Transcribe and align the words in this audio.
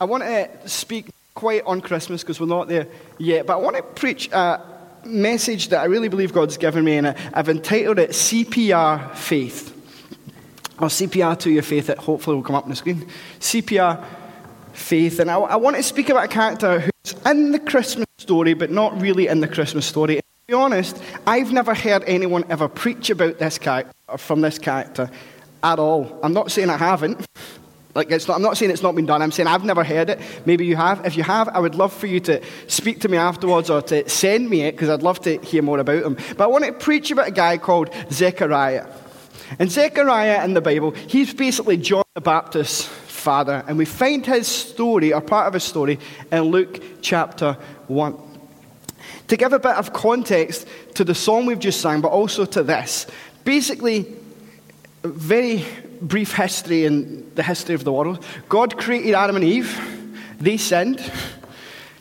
I 0.00 0.06
want 0.06 0.22
to 0.22 0.48
speak 0.66 1.10
quite 1.34 1.62
on 1.66 1.82
Christmas 1.82 2.22
because 2.22 2.40
we're 2.40 2.46
not 2.46 2.68
there 2.68 2.86
yet, 3.18 3.44
but 3.46 3.52
I 3.52 3.56
want 3.56 3.76
to 3.76 3.82
preach 3.82 4.30
a 4.32 4.58
message 5.04 5.68
that 5.68 5.82
I 5.82 5.84
really 5.84 6.08
believe 6.08 6.32
God's 6.32 6.56
given 6.56 6.86
me, 6.86 6.96
and 6.96 7.08
I've 7.08 7.50
entitled 7.50 7.98
it 7.98 8.10
CPR 8.10 9.14
Faith. 9.14 9.76
Or 10.78 10.88
CPR 10.88 11.38
to 11.40 11.50
your 11.50 11.62
faith, 11.62 11.88
that 11.88 11.98
hopefully 11.98 12.36
will 12.36 12.42
come 12.42 12.56
up 12.56 12.64
on 12.64 12.70
the 12.70 12.76
screen. 12.76 13.06
CPR 13.40 14.02
Faith. 14.72 15.20
And 15.20 15.30
I, 15.30 15.38
I 15.38 15.56
want 15.56 15.76
to 15.76 15.82
speak 15.82 16.08
about 16.08 16.24
a 16.24 16.28
character 16.28 16.80
who's 16.80 17.14
in 17.26 17.52
the 17.52 17.58
Christmas 17.58 18.06
story, 18.16 18.54
but 18.54 18.70
not 18.70 18.98
really 18.98 19.26
in 19.26 19.40
the 19.40 19.48
Christmas 19.48 19.84
story. 19.84 20.14
And 20.14 20.22
to 20.22 20.46
be 20.46 20.54
honest, 20.54 21.02
I've 21.26 21.52
never 21.52 21.74
heard 21.74 22.04
anyone 22.06 22.44
ever 22.48 22.68
preach 22.68 23.10
about 23.10 23.38
this 23.38 23.58
character, 23.58 23.92
or 24.08 24.16
from 24.16 24.40
this 24.40 24.58
character 24.58 25.10
at 25.62 25.78
all. 25.78 26.18
I'm 26.22 26.32
not 26.32 26.50
saying 26.50 26.70
I 26.70 26.78
haven't. 26.78 27.26
Like 27.94 28.10
it's 28.10 28.28
not, 28.28 28.36
I'm 28.36 28.42
not 28.42 28.56
saying 28.56 28.70
it's 28.70 28.82
not 28.82 28.94
been 28.94 29.06
done. 29.06 29.20
I'm 29.20 29.32
saying 29.32 29.48
I've 29.48 29.64
never 29.64 29.82
heard 29.82 30.10
it. 30.10 30.20
Maybe 30.46 30.64
you 30.64 30.76
have. 30.76 31.04
If 31.04 31.16
you 31.16 31.24
have, 31.24 31.48
I 31.48 31.58
would 31.58 31.74
love 31.74 31.92
for 31.92 32.06
you 32.06 32.20
to 32.20 32.40
speak 32.68 33.00
to 33.00 33.08
me 33.08 33.16
afterwards 33.16 33.68
or 33.68 33.82
to 33.82 34.08
send 34.08 34.48
me 34.48 34.62
it 34.62 34.72
because 34.72 34.88
I'd 34.88 35.02
love 35.02 35.20
to 35.22 35.38
hear 35.38 35.62
more 35.62 35.78
about 35.78 36.04
him. 36.04 36.16
But 36.36 36.44
I 36.44 36.46
want 36.46 36.64
to 36.64 36.72
preach 36.72 37.10
about 37.10 37.28
a 37.28 37.32
guy 37.32 37.58
called 37.58 37.90
Zechariah. 38.12 38.86
And 39.58 39.70
Zechariah 39.70 40.44
in 40.44 40.54
the 40.54 40.60
Bible, 40.60 40.92
he's 40.92 41.34
basically 41.34 41.76
John 41.76 42.04
the 42.14 42.20
Baptist's 42.20 42.84
father. 42.84 43.64
And 43.66 43.76
we 43.76 43.84
find 43.84 44.24
his 44.24 44.46
story, 44.46 45.12
or 45.12 45.20
part 45.20 45.48
of 45.48 45.54
his 45.54 45.64
story, 45.64 45.98
in 46.30 46.42
Luke 46.42 46.80
chapter 47.02 47.56
1. 47.88 48.16
To 49.28 49.36
give 49.36 49.52
a 49.52 49.58
bit 49.58 49.72
of 49.72 49.92
context 49.92 50.66
to 50.94 51.04
the 51.04 51.14
song 51.14 51.46
we've 51.46 51.58
just 51.58 51.80
sang, 51.80 52.00
but 52.00 52.08
also 52.08 52.44
to 52.44 52.62
this, 52.62 53.06
basically, 53.44 54.06
very 55.02 55.64
brief 56.00 56.34
history 56.34 56.84
in 56.84 57.30
the 57.34 57.42
history 57.42 57.74
of 57.74 57.84
the 57.84 57.92
world. 57.92 58.24
God 58.48 58.78
created 58.78 59.14
Adam 59.14 59.36
and 59.36 59.44
Eve. 59.44 59.78
They 60.40 60.56
sinned. 60.56 61.00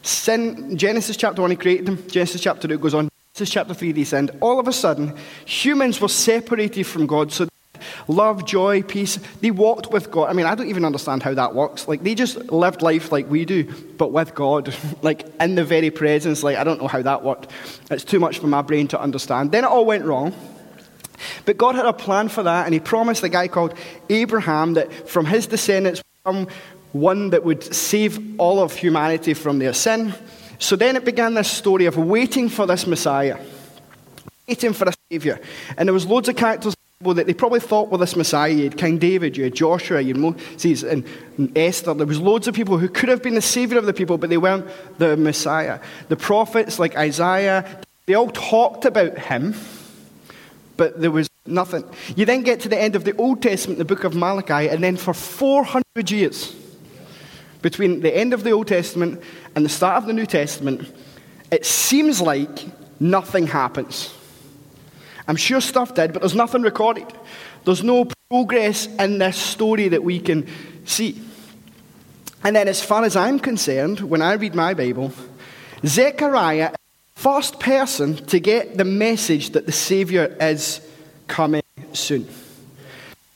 Sin, 0.02 0.78
Genesis 0.78 1.18
chapter 1.18 1.42
1, 1.42 1.52
he 1.52 1.58
created 1.58 1.86
them. 1.86 2.08
Genesis 2.08 2.42
chapter 2.42 2.68
2 2.68 2.78
goes 2.78 2.94
on. 2.94 3.10
Genesis 3.36 3.54
chapter 3.54 3.74
3, 3.74 3.92
they 3.92 4.04
sinned. 4.04 4.32
All 4.42 4.60
of 4.60 4.68
a 4.68 4.74
sudden, 4.74 5.16
humans 5.46 6.00
were 6.00 6.08
separated 6.08 6.86
from 6.86 7.06
God. 7.06 7.32
So 7.32 7.48
love, 8.08 8.46
joy, 8.46 8.82
peace. 8.82 9.18
They 9.42 9.52
walked 9.52 9.92
with 9.92 10.12
God. 10.12 10.30
I 10.30 10.34
mean, 10.34 10.46
I 10.46 10.56
don't 10.56 10.68
even 10.68 10.86
understand 10.86 11.24
how 11.24 11.34
that 11.34 11.54
works. 11.54 11.88
Like, 11.88 12.04
they 12.04 12.16
just 12.16 12.52
lived 12.52 12.82
life 12.82 13.12
like 13.12 13.30
we 13.30 13.46
do, 13.46 13.64
but 13.98 14.12
with 14.12 14.34
God, 14.36 14.74
like 15.02 15.28
in 15.40 15.56
the 15.56 15.64
very 15.64 15.92
presence. 15.92 16.44
Like, 16.44 16.58
I 16.58 16.64
don't 16.64 16.82
know 16.82 16.88
how 16.88 17.02
that 17.02 17.24
worked. 17.24 17.52
It's 17.92 18.04
too 18.04 18.20
much 18.20 18.40
for 18.40 18.48
my 18.48 18.62
brain 18.62 18.88
to 18.90 19.00
understand. 19.00 19.52
Then 19.52 19.64
it 19.64 19.68
all 19.68 19.86
went 19.86 20.06
wrong. 20.06 20.34
But 21.46 21.58
God 21.58 21.76
had 21.76 21.86
a 21.86 21.94
plan 21.94 22.30
for 22.30 22.44
that, 22.44 22.66
and 22.66 22.74
He 22.74 22.80
promised 22.80 23.24
a 23.24 23.30
guy 23.30 23.48
called 23.48 23.74
Abraham 24.10 24.74
that 24.74 25.10
from 25.10 25.26
his 25.26 25.48
descendants 25.48 26.02
would 26.02 26.34
come 26.34 26.48
one 26.92 27.30
that 27.30 27.44
would 27.44 27.64
save 27.74 28.40
all 28.40 28.62
of 28.62 28.76
humanity 28.76 29.34
from 29.34 29.60
their 29.60 29.74
sin. 29.74 30.14
So 30.58 30.76
then 30.76 30.96
it 30.96 31.06
began 31.06 31.36
this 31.36 31.50
story 31.50 31.86
of 31.86 31.98
waiting 31.98 32.50
for 32.50 32.66
this 32.66 32.88
Messiah, 32.88 33.38
waiting 34.48 34.74
for 34.74 34.90
a 34.90 34.94
Savior. 35.12 35.40
And 35.78 35.88
there 35.88 35.94
was 35.94 36.06
loads 36.06 36.28
of 36.28 36.36
characters 36.36 36.76
that 37.02 37.28
they 37.28 37.34
probably 37.34 37.62
thought 37.62 37.90
were 37.90 37.98
this 37.98 38.18
Messiah. 38.18 38.52
You 38.52 38.64
had 38.66 38.78
King 38.78 38.98
David, 38.98 39.38
you 39.38 39.46
had 39.46 39.56
Joshua, 39.56 40.02
you 40.02 40.14
had 40.14 40.18
Moses, 40.18 40.84
and 40.84 41.06
Esther. 41.56 41.94
There 41.94 42.06
was 42.06 42.20
loads 42.20 42.48
of 42.48 42.56
people 42.56 42.78
who 42.78 42.90
could 42.90 43.08
have 43.08 43.24
been 43.24 43.36
the 43.36 43.42
Savior 43.42 43.78
of 43.78 43.86
the 43.86 43.94
people, 43.94 44.18
but 44.18 44.30
they 44.30 44.38
weren't 44.38 44.68
the 44.98 45.16
Messiah. 45.16 45.80
The 46.10 46.18
prophets 46.18 46.78
like 46.78 46.98
Isaiah, 46.98 47.80
they 48.06 48.16
all 48.16 48.32
talked 48.32 48.84
about 48.84 49.18
him 49.18 49.54
but 50.80 51.02
there 51.02 51.12
was 51.12 51.30
nothing. 51.46 51.84
You 52.16 52.24
then 52.24 52.42
get 52.42 52.62
to 52.62 52.70
the 52.70 52.82
end 52.82 52.96
of 52.96 53.04
the 53.04 53.14
Old 53.18 53.42
Testament, 53.42 53.80
the 53.80 53.86
book 53.86 54.06
of 54.06 54.16
Malachi, 54.16 54.70
and 54.70 54.82
then 54.82 54.96
for 54.96 55.14
400 55.14 56.10
years, 56.10 56.56
between 57.62 58.00
the 58.00 58.16
end 58.16 58.34
of 58.34 58.46
the 58.46 58.52
Old 58.52 58.70
Testament 58.70 59.22
and 59.56 59.66
the 59.66 59.70
start 59.70 59.98
of 59.98 60.06
the 60.06 60.14
New 60.14 60.26
Testament, 60.26 60.90
it 61.52 61.66
seems 61.66 62.22
like 62.22 62.66
nothing 63.02 63.46
happens. 63.46 64.14
I'm 65.28 65.36
sure 65.36 65.60
stuff 65.60 65.96
did, 65.96 66.14
but 66.14 66.22
there's 66.22 66.34
nothing 66.34 66.62
recorded. 66.62 67.08
There's 67.66 67.84
no 67.84 68.08
progress 68.30 68.88
in 68.88 69.18
this 69.18 69.36
story 69.36 69.90
that 69.90 70.02
we 70.02 70.22
can 70.22 70.48
see. 70.86 71.22
And 72.42 72.56
then, 72.56 72.70
as 72.70 72.82
far 72.82 73.04
as 73.04 73.18
I'm 73.18 73.38
concerned, 73.38 74.00
when 74.00 74.22
I 74.22 74.34
read 74.36 74.56
my 74.56 74.74
Bible, 74.74 75.12
Zechariah 75.86 76.72
first 77.20 77.60
person 77.60 78.16
to 78.16 78.40
get 78.40 78.78
the 78.78 78.86
message 78.86 79.50
that 79.50 79.66
the 79.66 79.74
Savior 79.74 80.38
is 80.40 80.80
coming 81.28 81.62
soon. 81.92 82.26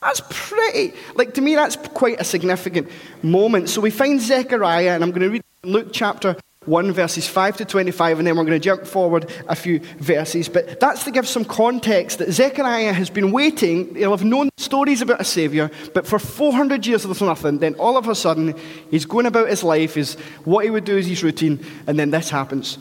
That's 0.00 0.22
pretty, 0.30 0.94
like 1.16 1.34
to 1.34 1.42
me, 1.42 1.54
that's 1.54 1.76
quite 1.76 2.18
a 2.18 2.24
significant 2.24 2.88
moment. 3.22 3.68
So 3.68 3.82
we 3.82 3.90
find 3.90 4.22
Zechariah, 4.22 4.94
and 4.94 5.04
I'm 5.04 5.10
going 5.10 5.20
to 5.20 5.28
read 5.28 5.42
Luke 5.64 5.88
chapter 5.92 6.34
1, 6.64 6.92
verses 6.92 7.28
5 7.28 7.58
to 7.58 7.66
25, 7.66 8.20
and 8.20 8.26
then 8.26 8.38
we're 8.38 8.44
going 8.44 8.58
to 8.58 8.64
jump 8.64 8.86
forward 8.86 9.30
a 9.48 9.54
few 9.54 9.80
verses. 9.98 10.48
But 10.48 10.80
that's 10.80 11.04
to 11.04 11.10
give 11.10 11.28
some 11.28 11.44
context 11.44 12.20
that 12.20 12.32
Zechariah 12.32 12.94
has 12.94 13.10
been 13.10 13.32
waiting. 13.32 13.94
He'll 13.96 14.12
have 14.12 14.24
known 14.24 14.48
stories 14.56 15.02
about 15.02 15.20
a 15.20 15.24
Savior, 15.24 15.70
but 15.92 16.06
for 16.06 16.18
400 16.18 16.86
years 16.86 17.02
there's 17.02 17.20
nothing. 17.20 17.58
Then 17.58 17.74
all 17.74 17.98
of 17.98 18.08
a 18.08 18.14
sudden, 18.14 18.54
he's 18.90 19.04
going 19.04 19.26
about 19.26 19.50
his 19.50 19.62
life, 19.62 19.98
is 19.98 20.14
what 20.44 20.64
he 20.64 20.70
would 20.70 20.86
do 20.86 20.96
is 20.96 21.06
his 21.06 21.22
routine, 21.22 21.62
and 21.86 21.98
then 21.98 22.10
this 22.10 22.30
happens 22.30 22.78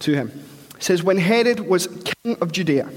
to 0.00 0.14
him. 0.14 0.44
It 0.76 0.82
says, 0.82 1.02
When 1.02 1.18
Herod 1.18 1.60
was 1.60 1.86
king 1.86 2.36
of 2.40 2.52
Judea, 2.52 2.88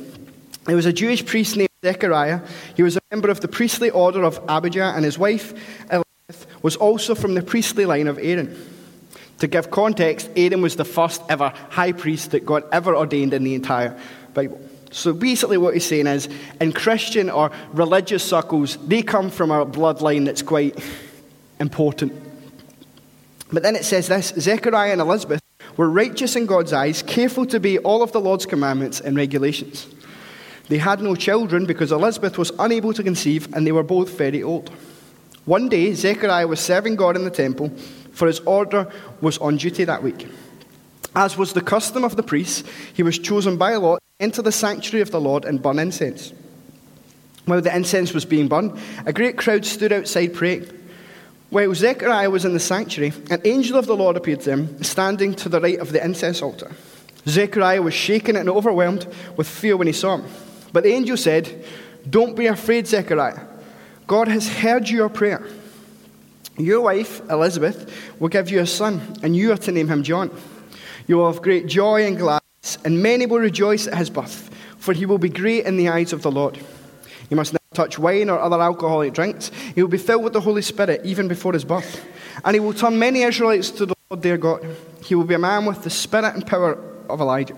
there 0.65 0.75
was 0.75 0.85
a 0.85 0.93
Jewish 0.93 1.25
priest 1.25 1.55
named 1.55 1.69
Zechariah. 1.83 2.41
He 2.75 2.83
was 2.83 2.97
a 2.97 3.01
member 3.11 3.29
of 3.29 3.39
the 3.39 3.47
priestly 3.47 3.89
order 3.89 4.23
of 4.23 4.39
Abijah, 4.47 4.93
and 4.95 5.05
his 5.05 5.17
wife 5.17 5.53
Elizabeth 5.91 6.47
was 6.61 6.75
also 6.75 7.15
from 7.15 7.33
the 7.33 7.41
priestly 7.41 7.85
line 7.85 8.07
of 8.07 8.19
Aaron. 8.19 8.55
To 9.39 9.47
give 9.47 9.71
context, 9.71 10.29
Aaron 10.35 10.61
was 10.61 10.75
the 10.75 10.85
first 10.85 11.21
ever 11.29 11.53
high 11.69 11.93
priest 11.93 12.31
that 12.31 12.45
God 12.45 12.63
ever 12.71 12.95
ordained 12.95 13.33
in 13.33 13.43
the 13.43 13.55
entire 13.55 13.97
Bible. 14.33 14.59
So 14.91 15.13
basically, 15.13 15.57
what 15.57 15.73
he's 15.73 15.85
saying 15.85 16.07
is, 16.07 16.27
in 16.59 16.73
Christian 16.73 17.29
or 17.29 17.51
religious 17.71 18.23
circles, 18.23 18.77
they 18.88 19.01
come 19.01 19.29
from 19.29 19.51
a 19.51 19.65
bloodline 19.65 20.25
that's 20.25 20.41
quite 20.41 20.77
important. 21.59 22.11
But 23.51 23.63
then 23.63 23.75
it 23.75 23.85
says 23.85 24.07
this 24.07 24.33
Zechariah 24.38 24.91
and 24.91 25.01
Elizabeth 25.01 25.41
were 25.79 25.90
righteous 25.90 26.35
in 26.35 26.45
God's 26.45 26.73
eyes, 26.73 27.01
careful 27.01 27.45
to 27.45 27.56
obey 27.56 27.78
all 27.78 28.03
of 28.03 28.12
the 28.12 28.19
Lord's 28.19 28.45
commandments 28.45 29.00
and 29.00 29.16
regulations. 29.16 29.88
They 30.67 30.78
had 30.78 31.00
no 31.00 31.16
children 31.16 31.66
because 31.66 31.94
Elizabeth 31.94 32.38
was 32.38 32.51
unable 32.59 32.91
to 32.91 33.01
conceive, 33.01 33.47
and 33.56 33.66
they 33.66 33.72
were 33.72 33.81
both 33.81 34.09
very 34.18 34.44
old. 34.44 34.69
One 35.45 35.69
day, 35.69 35.94
Zechariah 35.94 36.50
was 36.50 36.59
serving 36.59 36.97
God 36.97 37.16
in 37.16 37.23
the 37.23 37.31
temple, 37.31 37.69
for 38.12 38.28
his 38.28 38.41
order 38.41 38.91
was 39.22 39.38
on 39.38 39.56
duty 39.56 39.85
that 39.85 40.03
week. 40.03 40.28
As 41.16 41.38
was 41.38 41.53
the 41.53 41.62
custom 41.62 42.03
of 42.03 42.18
the 42.18 42.23
priests, 42.23 42.69
he 42.94 43.01
was 43.01 43.18
chosen 43.18 43.56
by 43.56 43.73
lot 43.75 44.00
to 44.00 44.23
enter 44.25 44.41
the 44.41 44.51
sanctuary 44.51 45.01
of 45.01 45.12
the 45.12 45.22
Lord 45.22 45.45
and 45.45 45.62
burn 45.62 45.79
incense. 45.79 46.34
While 47.45 47.62
the 47.62 47.73
incense 47.73 48.13
was 48.13 48.25
being 48.25 48.50
burned, 48.50 48.78
a 49.06 49.13
great 49.13 49.38
crowd 49.38 49.63
stood 49.63 49.94
outside 49.94 50.34
praying. 50.34 50.78
While 51.49 51.73
Zechariah 51.73 52.29
was 52.29 52.45
in 52.45 52.53
the 52.53 52.59
sanctuary, 52.59 53.11
an 53.31 53.41
angel 53.43 53.77
of 53.77 53.87
the 53.87 53.95
Lord 53.95 54.15
appeared 54.15 54.41
to 54.41 54.51
him, 54.51 54.83
standing 54.83 55.33
to 55.35 55.49
the 55.49 55.59
right 55.59 55.79
of 55.79 55.91
the 55.91 56.03
incense 56.03 56.43
altar. 56.43 56.71
Zechariah 57.27 57.81
was 57.81 57.93
shaken 57.93 58.35
and 58.35 58.49
overwhelmed 58.49 59.07
with 59.35 59.47
fear 59.47 59.75
when 59.75 59.88
he 59.88 59.93
saw 59.93 60.17
him. 60.17 60.25
But 60.71 60.83
the 60.83 60.93
angel 60.93 61.17
said, 61.17 61.65
Don't 62.07 62.35
be 62.35 62.45
afraid, 62.45 62.88
Zechariah. 62.88 63.39
God 64.05 64.27
has 64.27 64.47
heard 64.47 64.89
your 64.89 65.09
prayer. 65.09 65.45
Your 66.57 66.81
wife, 66.81 67.21
Elizabeth, 67.29 67.91
will 68.19 68.29
give 68.29 68.51
you 68.51 68.59
a 68.59 68.67
son, 68.67 69.17
and 69.23 69.35
you 69.35 69.51
are 69.51 69.57
to 69.57 69.71
name 69.71 69.88
him 69.88 70.03
John. 70.03 70.29
You 71.07 71.17
will 71.17 71.31
have 71.31 71.41
great 71.41 71.65
joy 71.65 72.05
and 72.05 72.17
gladness, 72.17 72.77
and 72.85 73.01
many 73.01 73.25
will 73.25 73.39
rejoice 73.39 73.88
at 73.88 73.97
his 73.97 74.09
birth, 74.09 74.53
for 74.77 74.93
he 74.93 75.05
will 75.05 75.17
be 75.17 75.29
great 75.29 75.65
in 75.65 75.77
the 75.77 75.89
eyes 75.89 76.13
of 76.13 76.21
the 76.21 76.31
Lord. 76.31 76.59
You 77.29 77.38
must 77.38 77.58
touch 77.79 77.97
wine 77.97 78.29
or 78.29 78.38
other 78.38 78.62
alcoholic 78.62 79.13
drinks. 79.13 79.51
He 79.73 79.81
will 79.81 79.90
be 79.90 79.97
filled 79.97 80.25
with 80.25 80.34
the 80.34 80.41
Holy 80.41 80.62
Spirit 80.62 81.00
even 81.06 81.29
before 81.29 81.53
his 81.53 81.63
birth. 81.63 82.06
And 82.44 82.53
he 82.53 82.59
will 82.59 82.73
turn 82.73 83.00
many 83.00 83.22
Israelites 83.22 83.72
to 83.72 83.85
the 83.85 83.95
Lord 84.09 84.21
their 84.21 84.38
God. 84.38 84.65
He 85.01 85.15
will 85.15 85.24
be 85.24 85.36
a 85.36 85.39
man 85.39 85.65
with 85.65 85.83
the 85.83 85.89
spirit 85.89 86.36
and 86.36 86.45
power 86.45 86.77
of 87.09 87.21
Elijah. 87.21 87.56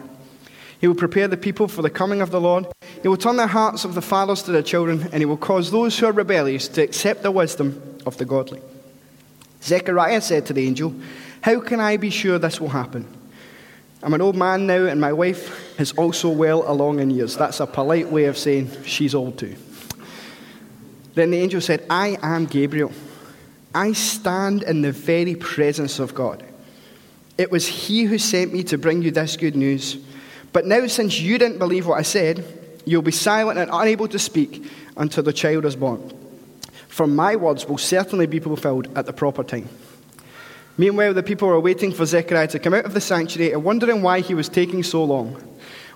He 0.80 0.88
will 0.88 0.96
prepare 0.96 1.28
the 1.28 1.38
people 1.38 1.68
for 1.68 1.82
the 1.82 1.90
coming 1.90 2.22
of 2.22 2.30
the 2.30 2.40
Lord. 2.40 2.68
He 3.02 3.08
will 3.08 3.18
turn 3.18 3.38
the 3.38 3.48
hearts 3.48 3.84
of 3.84 3.96
the 3.96 4.02
fathers 4.02 4.44
to 4.44 4.52
their 4.52 4.62
children, 4.62 5.10
and 5.12 5.16
he 5.22 5.26
will 5.26 5.38
cause 5.38 5.72
those 5.72 5.98
who 5.98 6.06
are 6.06 6.12
rebellious 6.12 6.68
to 6.70 6.84
accept 6.84 7.24
the 7.24 7.32
wisdom 7.32 7.82
of 8.06 8.18
the 8.18 8.26
godly. 8.26 8.62
Zechariah 9.64 10.22
said 10.22 10.46
to 10.48 10.54
the 10.54 10.68
angel, 10.68 10.94
How 11.42 11.60
can 11.62 11.80
I 11.80 11.98
be 11.98 12.12
sure 12.12 12.38
this 12.38 12.62
will 12.62 12.70
happen? 12.70 13.08
I'm 14.04 14.14
an 14.14 14.22
old 14.22 14.36
man 14.36 14.68
now, 14.68 14.86
and 14.86 15.00
my 15.02 15.14
wife 15.14 15.80
is 15.80 15.92
also 15.94 16.30
well 16.30 16.64
along 16.72 17.00
in 17.00 17.10
years. 17.10 17.38
That's 17.38 17.60
a 17.60 17.68
polite 17.68 18.12
way 18.12 18.26
of 18.26 18.38
saying 18.38 18.70
she's 18.84 19.16
old 19.16 19.38
too. 19.38 19.56
Then 21.14 21.32
the 21.32 21.38
angel 21.38 21.62
said, 21.62 21.86
I 21.90 22.18
am 22.22 22.46
Gabriel. 22.46 22.92
I 23.74 23.94
stand 23.94 24.64
in 24.64 24.82
the 24.82 24.92
very 24.92 25.36
presence 25.36 26.00
of 26.00 26.14
God. 26.14 26.44
It 27.38 27.52
was 27.52 27.68
he 27.68 28.04
who 28.04 28.18
sent 28.18 28.54
me 28.54 28.64
to 28.66 28.78
bring 28.78 29.02
you 29.02 29.12
this 29.12 29.38
good 29.38 29.56
news. 29.56 29.98
But 30.54 30.66
now, 30.66 30.86
since 30.88 31.20
you 31.20 31.38
didn't 31.38 31.60
believe 31.60 31.88
what 31.88 31.98
I 31.98 32.02
said, 32.02 32.46
you'll 32.86 33.02
be 33.02 33.12
silent 33.12 33.60
and 33.60 33.72
unable 33.74 34.08
to 34.10 34.20
speak 34.20 34.70
until 34.98 35.24
the 35.24 35.34
child 35.34 35.66
is 35.66 35.76
born. 35.76 36.14
For 36.88 37.08
my 37.08 37.38
words 37.38 37.66
will 37.66 37.78
certainly 37.78 38.26
be 38.26 38.40
fulfilled 38.40 38.90
at 38.98 39.06
the 39.06 39.14
proper 39.14 39.44
time. 39.44 39.70
Meanwhile, 40.78 41.14
the 41.14 41.24
people 41.24 41.48
were 41.48 41.60
waiting 41.60 41.92
for 41.92 42.06
Zechariah 42.06 42.48
to 42.50 42.60
come 42.60 42.74
out 42.74 42.86
of 42.86 42.94
the 42.94 43.02
sanctuary 43.02 43.54
and 43.54 43.64
wondering 43.64 44.02
why 44.02 44.20
he 44.20 44.34
was 44.34 44.50
taking 44.50 44.84
so 44.84 45.04
long. 45.04 45.34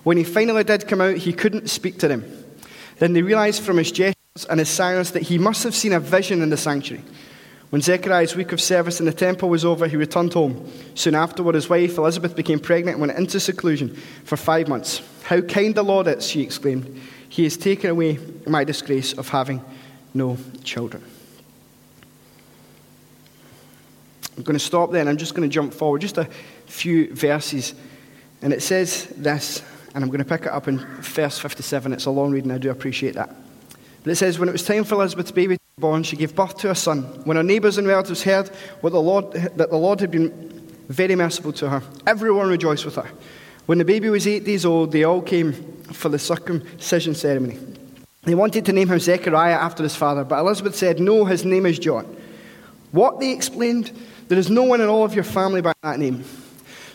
When 0.04 0.16
he 0.16 0.24
finally 0.24 0.64
did 0.64 0.88
come 0.88 1.00
out, 1.00 1.16
he 1.16 1.32
couldn't 1.32 1.68
speak 1.68 1.98
to 1.98 2.08
them. 2.08 2.24
Then 2.98 3.12
they 3.12 3.22
realized 3.22 3.62
from 3.62 3.76
his 3.76 3.92
gestures 3.92 4.15
and 4.44 4.60
his 4.60 4.68
silence 4.68 5.10
that 5.12 5.22
he 5.22 5.38
must 5.38 5.62
have 5.64 5.74
seen 5.74 5.92
a 5.92 6.00
vision 6.00 6.42
in 6.42 6.50
the 6.50 6.56
sanctuary. 6.56 7.02
When 7.70 7.82
Zechariah's 7.82 8.36
week 8.36 8.52
of 8.52 8.60
service 8.60 9.00
in 9.00 9.06
the 9.06 9.12
temple 9.12 9.48
was 9.48 9.64
over, 9.64 9.88
he 9.88 9.96
returned 9.96 10.32
home. 10.32 10.70
Soon 10.94 11.14
afterward, 11.16 11.56
his 11.56 11.68
wife 11.68 11.98
Elizabeth 11.98 12.36
became 12.36 12.60
pregnant 12.60 12.98
and 12.98 13.06
went 13.06 13.18
into 13.18 13.40
seclusion 13.40 13.94
for 14.24 14.36
five 14.36 14.68
months. 14.68 15.02
How 15.24 15.40
kind 15.40 15.74
the 15.74 15.82
Lord 15.82 16.06
is, 16.06 16.26
she 16.26 16.42
exclaimed. 16.42 17.00
He 17.28 17.42
has 17.44 17.56
taken 17.56 17.90
away 17.90 18.18
my 18.46 18.62
disgrace 18.62 19.12
of 19.14 19.28
having 19.28 19.64
no 20.14 20.38
children. 20.62 21.02
I'm 24.36 24.42
going 24.44 24.58
to 24.58 24.64
stop 24.64 24.92
there 24.92 25.00
and 25.00 25.08
I'm 25.08 25.16
just 25.16 25.34
going 25.34 25.48
to 25.48 25.52
jump 25.52 25.72
forward 25.74 26.02
just 26.02 26.18
a 26.18 26.28
few 26.66 27.12
verses. 27.14 27.74
And 28.42 28.52
it 28.52 28.62
says 28.62 29.06
this, 29.16 29.62
and 29.94 30.04
I'm 30.04 30.10
going 30.10 30.22
to 30.22 30.24
pick 30.24 30.42
it 30.42 30.52
up 30.52 30.68
in 30.68 30.78
verse 30.78 31.38
57. 31.38 31.92
It's 31.92 32.04
a 32.04 32.10
long 32.10 32.30
reading, 32.30 32.50
I 32.52 32.58
do 32.58 32.70
appreciate 32.70 33.14
that. 33.14 33.34
But 34.06 34.12
it 34.12 34.16
says, 34.16 34.38
When 34.38 34.48
it 34.48 34.52
was 34.52 34.62
time 34.62 34.84
for 34.84 34.94
Elizabeth's 34.94 35.32
baby 35.32 35.56
to 35.56 35.62
be 35.76 35.80
born, 35.80 36.04
she 36.04 36.14
gave 36.14 36.32
birth 36.32 36.58
to 36.58 36.70
a 36.70 36.76
son. 36.76 37.02
When 37.24 37.36
her 37.36 37.42
neighbours 37.42 37.76
and 37.76 37.88
relatives 37.88 38.22
heard 38.22 38.46
what 38.80 38.92
the 38.92 39.02
Lord, 39.02 39.32
that 39.32 39.68
the 39.68 39.76
Lord 39.76 39.98
had 39.98 40.12
been 40.12 40.30
very 40.86 41.16
merciful 41.16 41.52
to 41.54 41.68
her, 41.68 41.82
everyone 42.06 42.48
rejoiced 42.48 42.84
with 42.84 42.94
her. 42.94 43.10
When 43.66 43.78
the 43.78 43.84
baby 43.84 44.08
was 44.08 44.24
eight 44.28 44.44
days 44.44 44.64
old, 44.64 44.92
they 44.92 45.02
all 45.02 45.20
came 45.20 45.54
for 45.92 46.08
the 46.08 46.20
circumcision 46.20 47.16
ceremony. 47.16 47.58
They 48.22 48.36
wanted 48.36 48.64
to 48.66 48.72
name 48.72 48.92
him 48.92 49.00
Zechariah 49.00 49.54
after 49.54 49.82
his 49.82 49.96
father, 49.96 50.22
but 50.22 50.38
Elizabeth 50.38 50.76
said, 50.76 51.00
No, 51.00 51.24
his 51.24 51.44
name 51.44 51.66
is 51.66 51.76
John. 51.76 52.04
What, 52.92 53.18
they 53.18 53.32
explained, 53.32 53.90
there 54.28 54.38
is 54.38 54.50
no 54.50 54.62
one 54.62 54.80
in 54.80 54.88
all 54.88 55.04
of 55.04 55.14
your 55.14 55.24
family 55.24 55.62
by 55.62 55.72
that 55.82 55.98
name. 55.98 56.22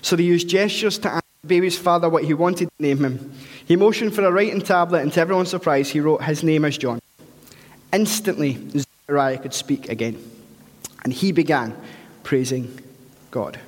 So 0.02 0.16
they 0.16 0.24
used 0.24 0.48
gestures 0.48 0.98
to 1.00 1.22
baby's 1.46 1.78
father 1.78 2.08
what 2.08 2.24
he 2.24 2.36
wanted 2.36 2.70
to 2.70 2.84
name 2.84 3.04
him. 3.04 3.34
He 3.66 3.76
motioned 3.76 4.14
for 4.14 4.24
a 4.24 4.32
writing 4.32 4.62
tablet, 4.62 5.02
and 5.02 5.12
to 5.14 5.22
everyone's 5.22 5.50
surprise, 5.50 5.90
he 5.90 6.00
wrote, 6.00 6.24
His 6.24 6.44
name 6.44 6.66
is 6.66 6.78
John. 6.78 7.00
Instantly, 7.92 8.60
Zechariah 8.78 9.40
could 9.40 9.54
speak 9.54 9.90
again, 9.90 10.24
and 11.04 11.12
he 11.12 11.32
began 11.32 11.76
praising 12.22 12.80
God. 13.32 13.60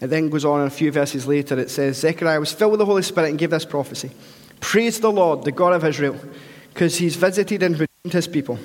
It 0.00 0.06
then 0.06 0.30
goes 0.30 0.46
on 0.46 0.66
a 0.66 0.70
few 0.70 0.90
verses 0.90 1.26
later. 1.26 1.58
It 1.58 1.70
says, 1.70 1.98
Zechariah 1.98 2.40
was 2.40 2.52
filled 2.52 2.72
with 2.72 2.78
the 2.78 2.86
Holy 2.86 3.02
Spirit 3.02 3.28
and 3.28 3.38
gave 3.38 3.50
this 3.50 3.66
prophecy 3.66 4.10
Praise 4.60 5.00
the 5.00 5.12
Lord, 5.12 5.44
the 5.44 5.52
God 5.52 5.74
of 5.74 5.84
Israel, 5.84 6.18
because 6.72 6.96
he's 6.96 7.16
visited 7.16 7.62
and 7.62 7.74
redeemed 7.74 8.12
his 8.12 8.26
people. 8.26 8.58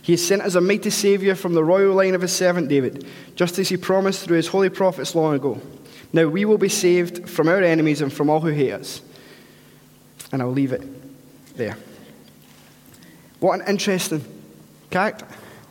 He 0.00 0.12
is 0.12 0.26
sent 0.26 0.42
as 0.42 0.54
a 0.54 0.60
mighty 0.60 0.90
Saviour 0.90 1.34
from 1.34 1.54
the 1.54 1.64
royal 1.64 1.94
line 1.94 2.14
of 2.14 2.22
his 2.22 2.32
servant 2.32 2.68
David, 2.68 3.04
just 3.34 3.58
as 3.58 3.68
he 3.68 3.76
promised 3.76 4.24
through 4.24 4.36
his 4.36 4.46
holy 4.46 4.68
prophets 4.68 5.16
long 5.16 5.34
ago. 5.34 5.60
Now 6.12 6.26
we 6.26 6.44
will 6.44 6.58
be 6.58 6.68
saved 6.68 7.28
from 7.28 7.48
our 7.48 7.62
enemies 7.62 8.00
and 8.00 8.12
from 8.12 8.30
all 8.30 8.40
who 8.40 8.48
hate 8.48 8.72
us. 8.72 9.02
And 10.32 10.42
I'll 10.42 10.52
leave 10.52 10.72
it 10.72 10.82
there. 11.56 11.76
What 13.40 13.60
an 13.60 13.68
interesting 13.68 14.24
character. 14.90 15.26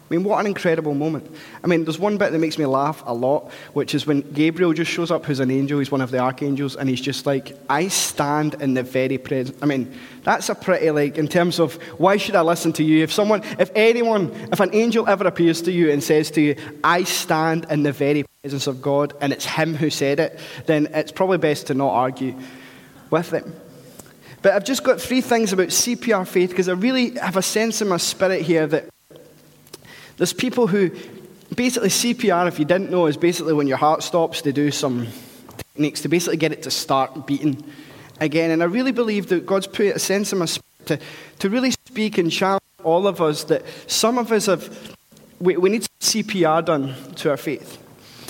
I 0.10 0.16
mean, 0.16 0.24
what 0.24 0.40
an 0.40 0.48
incredible 0.48 0.94
moment. 0.94 1.30
I 1.62 1.68
mean, 1.68 1.84
there's 1.84 2.00
one 2.00 2.18
bit 2.18 2.32
that 2.32 2.40
makes 2.40 2.58
me 2.58 2.66
laugh 2.66 3.04
a 3.06 3.14
lot, 3.14 3.52
which 3.74 3.94
is 3.94 4.08
when 4.08 4.22
Gabriel 4.32 4.72
just 4.72 4.90
shows 4.90 5.12
up, 5.12 5.26
who's 5.26 5.42
an 5.42 5.52
angel, 5.52 5.80
he's 5.80 5.92
one 5.92 6.00
of 6.00 6.12
the 6.12 6.20
archangels, 6.20 6.78
and 6.78 6.88
he's 6.88 7.02
just 7.02 7.26
like, 7.26 7.58
I 7.70 7.90
stand 7.90 8.56
in 8.62 8.74
the 8.74 8.84
very 8.84 9.18
presence. 9.18 9.58
I 9.62 9.66
mean, 9.66 9.94
that's 10.24 10.48
a 10.48 10.56
pretty, 10.56 10.92
like, 10.92 11.18
in 11.18 11.28
terms 11.28 11.60
of 11.60 11.76
why 12.00 12.16
should 12.16 12.36
I 12.36 12.42
listen 12.42 12.72
to 12.74 12.86
you? 12.86 13.04
If 13.04 13.12
someone, 13.12 13.44
if 13.60 13.70
anyone, 13.76 14.32
if 14.50 14.62
an 14.62 14.74
angel 14.74 15.10
ever 15.10 15.28
appears 15.28 15.62
to 15.64 15.74
you 15.74 15.92
and 15.92 16.02
says 16.02 16.32
to 16.32 16.42
you, 16.42 16.56
I 16.86 17.04
stand 17.04 17.66
in 17.70 17.84
the 17.84 17.92
very 17.92 18.24
presence 18.42 18.68
of 18.68 18.82
God, 18.82 19.14
and 19.20 19.34
it's 19.34 19.46
him 19.46 19.76
who 19.76 19.90
said 19.90 20.22
it, 20.22 20.40
then 20.68 20.88
it's 20.94 21.12
probably 21.12 21.38
best 21.38 21.68
to 21.68 21.74
not 21.74 21.92
argue 21.92 22.34
with 23.10 23.32
him. 23.32 23.54
But 24.42 24.54
I've 24.54 24.64
just 24.64 24.86
got 24.86 25.02
three 25.02 25.20
things 25.20 25.52
about 25.52 25.68
CPR 25.68 26.26
faith 26.26 26.52
because 26.52 26.70
I 26.70 26.74
really 26.74 27.18
have 27.18 27.36
a 27.36 27.42
sense 27.42 27.82
in 27.82 27.90
my 27.90 27.98
spirit 27.98 28.44
here 28.44 28.68
that 28.68 28.88
there's 30.18 30.34
people 30.34 30.68
who 30.68 30.92
basically 31.56 31.90
CPR, 31.90 32.48
if 32.48 32.60
you 32.60 32.66
didn't 32.66 32.92
know, 32.92 33.06
is 33.08 33.18
basically 33.18 33.54
when 33.54 33.68
your 33.68 33.78
heart 33.78 34.04
stops 34.04 34.42
they 34.42 34.52
do 34.52 34.72
some 34.72 35.08
techniques 35.58 36.02
to 36.02 36.10
basically 36.10 36.38
get 36.38 36.52
it 36.52 36.64
to 36.64 36.72
start 36.72 37.28
beating 37.28 37.64
again. 38.20 38.52
And 38.52 38.62
I 38.62 38.66
really 38.66 38.92
believe 38.92 39.28
that 39.28 39.46
God's 39.46 39.68
put 39.68 39.88
a 39.88 40.00
sense 40.00 40.34
in 40.34 40.40
my 40.40 40.46
spirit 40.46 40.86
to, 40.88 41.00
to 41.40 41.50
really 41.50 41.72
speak 41.72 42.18
and 42.18 42.32
challenge 42.32 42.64
all 42.84 43.08
of 43.08 43.22
us 43.22 43.44
that 43.46 43.64
some 43.88 44.18
of 44.18 44.32
us 44.32 44.48
have, 44.48 44.96
we, 45.40 45.58
we 45.58 45.70
need 45.70 45.88
CPR 46.00 46.66
done 46.66 46.96
to 47.16 47.30
our 47.30 47.38
faith. 47.38 47.84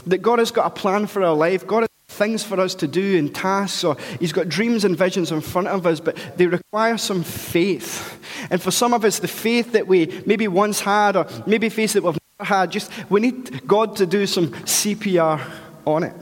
That 0.05 0.19
God 0.19 0.39
has 0.39 0.51
got 0.51 0.67
a 0.67 0.69
plan 0.69 1.07
for 1.07 1.23
our 1.23 1.35
life. 1.35 1.65
God 1.65 1.86
things 2.17 2.43
for 2.43 2.59
us 2.59 2.75
to 2.75 2.87
do 2.87 3.17
and 3.17 3.33
tasks, 3.33 3.83
or 3.83 3.95
He's 4.19 4.33
got 4.33 4.49
dreams 4.49 4.83
and 4.83 4.97
visions 4.97 5.31
in 5.31 5.41
front 5.41 5.67
of 5.67 5.85
us, 5.85 5.99
but 5.99 6.17
they 6.35 6.47
require 6.47 6.97
some 6.97 7.23
faith. 7.23 8.19
And 8.49 8.61
for 8.61 8.71
some 8.71 8.93
of 8.93 9.05
us, 9.05 9.19
the 9.19 9.27
faith 9.27 9.71
that 9.73 9.87
we 9.87 10.07
maybe 10.25 10.47
once 10.47 10.81
had, 10.81 11.15
or 11.15 11.27
maybe 11.45 11.69
faith 11.69 11.93
that 11.93 12.03
we've 12.03 12.17
never 12.39 12.47
had, 12.47 12.71
just 12.71 12.91
we 13.09 13.21
need 13.21 13.65
God 13.67 13.95
to 13.97 14.05
do 14.05 14.25
some 14.25 14.47
CPR 14.49 15.39
on 15.85 16.03
it. 16.03 16.13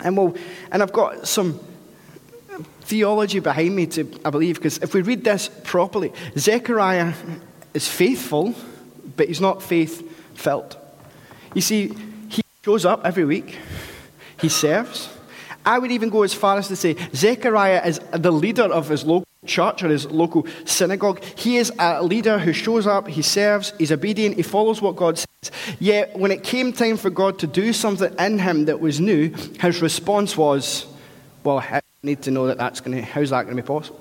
And 0.00 0.16
well, 0.16 0.34
and 0.70 0.82
I've 0.82 0.92
got 0.92 1.26
some 1.26 1.60
theology 2.82 3.40
behind 3.40 3.76
me 3.76 3.86
to, 3.86 4.20
I 4.24 4.30
believe, 4.30 4.56
because 4.56 4.78
if 4.78 4.94
we 4.94 5.02
read 5.02 5.24
this 5.24 5.48
properly, 5.64 6.12
Zechariah 6.38 7.12
is 7.74 7.86
faithful, 7.86 8.54
but 9.16 9.28
he's 9.28 9.40
not 9.40 9.62
faith 9.62 10.02
felt. 10.34 10.76
You 11.54 11.60
see, 11.60 11.94
he 12.28 12.42
shows 12.64 12.84
up 12.84 13.04
every 13.04 13.24
week 13.24 13.58
he 14.40 14.48
serves. 14.48 15.08
I 15.64 15.78
would 15.78 15.90
even 15.90 16.08
go 16.08 16.22
as 16.22 16.32
far 16.32 16.58
as 16.58 16.68
to 16.68 16.76
say 16.76 16.96
Zechariah 17.14 17.86
is 17.86 18.00
the 18.12 18.32
leader 18.32 18.64
of 18.64 18.88
his 18.88 19.04
local 19.04 19.26
church 19.46 19.82
or 19.82 19.88
his 19.88 20.06
local 20.06 20.46
synagogue. 20.64 21.22
He 21.36 21.56
is 21.56 21.72
a 21.78 22.02
leader 22.02 22.38
who 22.38 22.52
shows 22.52 22.86
up, 22.86 23.08
he 23.08 23.22
serves, 23.22 23.72
he's 23.78 23.92
obedient, 23.92 24.36
he 24.36 24.42
follows 24.42 24.80
what 24.80 24.96
God 24.96 25.18
says. 25.18 25.50
Yet, 25.78 26.18
when 26.18 26.30
it 26.30 26.42
came 26.42 26.72
time 26.72 26.96
for 26.96 27.10
God 27.10 27.38
to 27.40 27.46
do 27.46 27.72
something 27.72 28.12
in 28.18 28.38
him 28.38 28.66
that 28.66 28.80
was 28.80 29.00
new, 29.00 29.30
his 29.60 29.80
response 29.80 30.36
was, 30.36 30.86
Well, 31.44 31.58
I 31.58 31.80
need 32.02 32.22
to 32.22 32.30
know 32.30 32.46
that 32.46 32.58
that's 32.58 32.80
going 32.80 32.96
to, 32.96 33.02
how's 33.02 33.30
that 33.30 33.44
going 33.44 33.56
to 33.56 33.62
be 33.62 33.66
possible? 33.66 34.00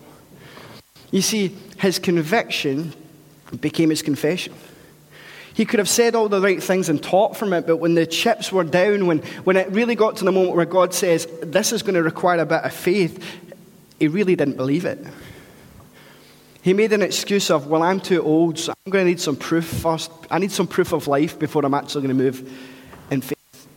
You 1.12 1.22
see, 1.22 1.56
his 1.78 2.00
conviction 2.00 2.94
became 3.62 3.90
his 3.90 4.02
confession. 4.02 4.54
He 5.60 5.66
could 5.66 5.80
have 5.80 5.90
said 5.90 6.16
all 6.16 6.30
the 6.30 6.40
right 6.40 6.64
things 6.64 6.88
and 6.88 7.04
taught 7.04 7.36
from 7.36 7.52
it, 7.52 7.68
but 7.68 7.76
when 7.82 7.94
the 7.94 8.06
chips 8.06 8.50
were 8.50 8.64
down, 8.64 9.08
when, 9.08 9.18
when 9.44 9.58
it 9.58 9.70
really 9.72 9.94
got 9.94 10.16
to 10.16 10.24
the 10.24 10.32
moment 10.32 10.56
where 10.56 10.64
God 10.64 10.94
says, 10.94 11.28
This 11.42 11.74
is 11.74 11.84
going 11.84 11.96
to 11.96 12.02
require 12.02 12.40
a 12.40 12.46
bit 12.46 12.64
of 12.64 12.72
faith, 12.72 13.22
he 14.00 14.08
really 14.08 14.38
didn't 14.38 14.56
believe 14.56 14.86
it. 14.86 15.06
He 16.62 16.74
made 16.74 16.94
an 16.94 17.02
excuse 17.02 17.52
of, 17.52 17.68
Well, 17.68 17.84
I'm 17.84 18.00
too 18.00 18.24
old, 18.24 18.58
so 18.58 18.72
I'm 18.86 18.90
going 18.90 19.04
to 19.04 19.10
need 19.10 19.20
some 19.20 19.36
proof 19.36 19.66
first. 19.66 20.10
I 20.32 20.40
need 20.40 20.54
some 20.54 20.66
proof 20.66 20.94
of 20.94 21.10
life 21.10 21.38
before 21.38 21.66
I'm 21.66 21.74
actually 21.74 22.04
going 22.04 22.18
to 22.18 22.24
move 22.24 22.58
in 23.12 23.20
faith. 23.20 23.68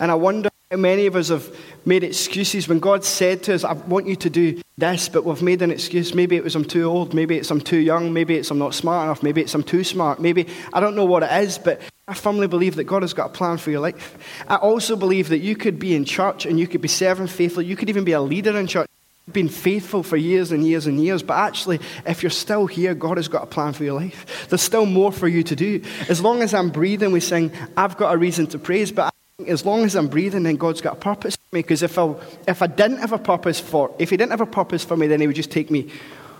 And 0.00 0.10
I 0.10 0.14
wonder 0.14 0.48
many 0.74 1.06
of 1.06 1.14
us 1.14 1.28
have 1.28 1.54
made 1.84 2.02
excuses 2.02 2.66
when 2.68 2.80
God 2.80 3.04
said 3.04 3.44
to 3.44 3.54
us, 3.54 3.62
I 3.62 3.74
want 3.74 4.06
you 4.06 4.16
to 4.16 4.30
do 4.30 4.60
this, 4.76 5.08
but 5.08 5.24
we've 5.24 5.40
made 5.40 5.62
an 5.62 5.70
excuse. 5.70 6.12
Maybe 6.12 6.34
it 6.34 6.42
was 6.42 6.56
I'm 6.56 6.64
too 6.64 6.84
old, 6.84 7.14
maybe 7.14 7.36
it's 7.36 7.50
I'm 7.52 7.60
too 7.60 7.76
young, 7.76 8.12
maybe 8.12 8.34
it's 8.34 8.50
I'm 8.50 8.58
not 8.58 8.74
smart 8.74 9.04
enough, 9.04 9.22
maybe 9.22 9.40
it's 9.40 9.54
I'm 9.54 9.62
too 9.62 9.84
smart, 9.84 10.20
maybe 10.20 10.48
I 10.72 10.80
don't 10.80 10.96
know 10.96 11.04
what 11.04 11.22
it 11.22 11.30
is, 11.44 11.56
but 11.56 11.80
I 12.08 12.14
firmly 12.14 12.48
believe 12.48 12.74
that 12.76 12.84
God 12.84 13.02
has 13.02 13.14
got 13.14 13.26
a 13.26 13.32
plan 13.32 13.58
for 13.58 13.70
your 13.70 13.80
life. 13.80 14.18
I 14.48 14.56
also 14.56 14.96
believe 14.96 15.28
that 15.28 15.38
you 15.38 15.54
could 15.54 15.78
be 15.78 15.94
in 15.94 16.04
church 16.04 16.46
and 16.46 16.58
you 16.58 16.66
could 16.66 16.80
be 16.80 16.88
serving 16.88 17.28
faithfully, 17.28 17.66
you 17.66 17.76
could 17.76 17.88
even 17.88 18.04
be 18.04 18.12
a 18.12 18.20
leader 18.20 18.56
in 18.58 18.66
church. 18.66 18.88
Been 19.32 19.48
faithful 19.48 20.04
for 20.04 20.16
years 20.16 20.52
and 20.52 20.64
years 20.64 20.86
and 20.86 21.02
years, 21.02 21.20
but 21.20 21.34
actually, 21.34 21.80
if 22.06 22.22
you're 22.22 22.30
still 22.30 22.66
here, 22.66 22.94
God 22.94 23.16
has 23.16 23.26
got 23.26 23.42
a 23.42 23.46
plan 23.46 23.72
for 23.72 23.82
your 23.82 23.94
life. 23.94 24.46
There's 24.48 24.62
still 24.62 24.86
more 24.86 25.10
for 25.10 25.26
you 25.26 25.42
to 25.42 25.56
do. 25.56 25.82
As 26.08 26.20
long 26.20 26.42
as 26.42 26.54
I'm 26.54 26.70
breathing, 26.70 27.10
we 27.10 27.18
sing, 27.18 27.50
I've 27.76 27.96
got 27.96 28.14
a 28.14 28.18
reason 28.18 28.46
to 28.48 28.58
praise, 28.60 28.92
but 28.92 29.12
as 29.44 29.66
long 29.66 29.84
as 29.84 29.94
I'm 29.94 30.08
breathing, 30.08 30.44
then 30.44 30.56
God's 30.56 30.80
got 30.80 30.94
a 30.94 31.00
purpose 31.00 31.36
for 31.36 31.56
me. 31.56 31.60
Because 31.60 31.82
if 31.82 31.98
I, 31.98 32.14
if 32.48 32.62
I 32.62 32.66
didn't 32.66 32.98
have 32.98 33.12
a 33.12 33.18
purpose 33.18 33.60
for, 33.60 33.94
if 33.98 34.10
He 34.10 34.16
didn't 34.16 34.30
have 34.30 34.40
a 34.40 34.46
purpose 34.46 34.84
for 34.84 34.96
me, 34.96 35.06
then 35.06 35.20
He 35.20 35.26
would 35.26 35.36
just 35.36 35.50
take 35.50 35.70
me 35.70 35.90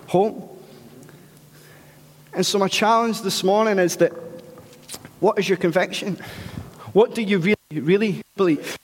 home. 0.07 0.49
And 2.33 2.45
so 2.45 2.59
my 2.59 2.69
challenge 2.69 3.23
this 3.23 3.45
morning 3.45 3.79
is 3.79 3.97
that, 3.97 4.13
what 5.21 5.39
is 5.39 5.49
your 5.49 5.59
conviction? 5.59 6.17
What 6.93 7.15
do 7.15 7.23
you 7.23 7.39
really, 7.39 7.57
really 7.71 8.23
believe? 8.37 8.79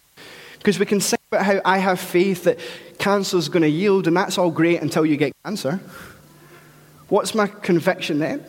Because 0.59 0.78
we 0.78 0.87
can 0.87 1.00
sing 1.00 1.19
about 1.31 1.45
how 1.45 1.61
I 1.64 1.78
have 1.78 1.99
faith 1.99 2.45
that 2.45 2.59
cancer 2.99 3.37
is 3.37 3.49
going 3.49 3.62
to 3.62 3.69
yield, 3.69 4.07
and 4.07 4.16
that's 4.16 4.38
all 4.38 4.50
great 4.50 4.81
until 4.81 5.07
you 5.07 5.16
get 5.16 5.33
cancer. 5.45 5.81
What's 7.09 7.35
my 7.35 7.47
conviction 7.47 8.19
then? 8.19 8.45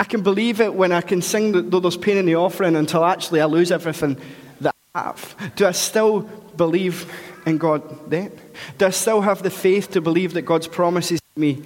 I 0.00 0.04
can 0.04 0.22
believe 0.22 0.62
it 0.62 0.72
when 0.72 0.92
I 0.92 1.02
can 1.02 1.20
sing 1.20 1.68
though 1.68 1.78
there's 1.78 1.98
pain 1.98 2.16
in 2.16 2.24
the 2.24 2.36
offering 2.36 2.74
until 2.74 3.04
actually 3.04 3.42
I 3.42 3.44
lose 3.44 3.70
everything 3.70 4.16
that 4.62 4.74
I 4.94 5.02
have. 5.02 5.52
Do 5.56 5.66
I 5.66 5.72
still 5.72 6.22
believe 6.56 7.12
in 7.44 7.58
God 7.58 8.08
then? 8.08 8.32
Do 8.78 8.86
I 8.86 8.90
still 8.90 9.20
have 9.20 9.42
the 9.42 9.50
faith 9.50 9.90
to 9.90 10.00
believe 10.00 10.32
that 10.32 10.42
God's 10.42 10.66
promises 10.66 11.20
to 11.20 11.38
me 11.38 11.62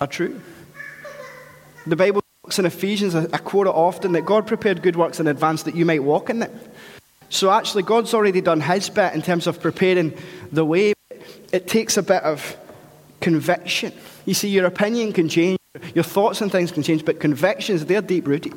are 0.00 0.06
true? 0.06 0.40
The 1.86 1.94
Bible 1.94 2.22
talks 2.42 2.58
in 2.58 2.64
Ephesians, 2.64 3.14
I, 3.14 3.24
I 3.34 3.36
quote 3.36 3.66
it 3.66 3.74
often, 3.74 4.12
that 4.12 4.24
God 4.24 4.46
prepared 4.46 4.80
good 4.80 4.96
works 4.96 5.20
in 5.20 5.26
advance 5.26 5.64
that 5.64 5.74
you 5.74 5.84
might 5.84 6.02
walk 6.02 6.30
in 6.30 6.38
them. 6.38 6.58
So 7.28 7.50
actually, 7.50 7.82
God's 7.82 8.14
already 8.14 8.40
done 8.40 8.62
his 8.62 8.88
bit 8.88 9.12
in 9.12 9.20
terms 9.20 9.46
of 9.46 9.60
preparing 9.60 10.16
the 10.50 10.64
way. 10.64 10.94
It 11.52 11.68
takes 11.68 11.98
a 11.98 12.02
bit 12.02 12.22
of 12.22 12.56
conviction. 13.20 13.92
You 14.24 14.32
see, 14.32 14.48
your 14.48 14.64
opinion 14.64 15.12
can 15.12 15.28
change, 15.28 15.57
your 15.94 16.04
thoughts 16.04 16.40
and 16.40 16.50
things 16.50 16.72
can 16.72 16.82
change, 16.82 17.04
but 17.04 17.20
convictions, 17.20 17.86
they're 17.86 18.02
deep 18.02 18.26
rooted. 18.26 18.54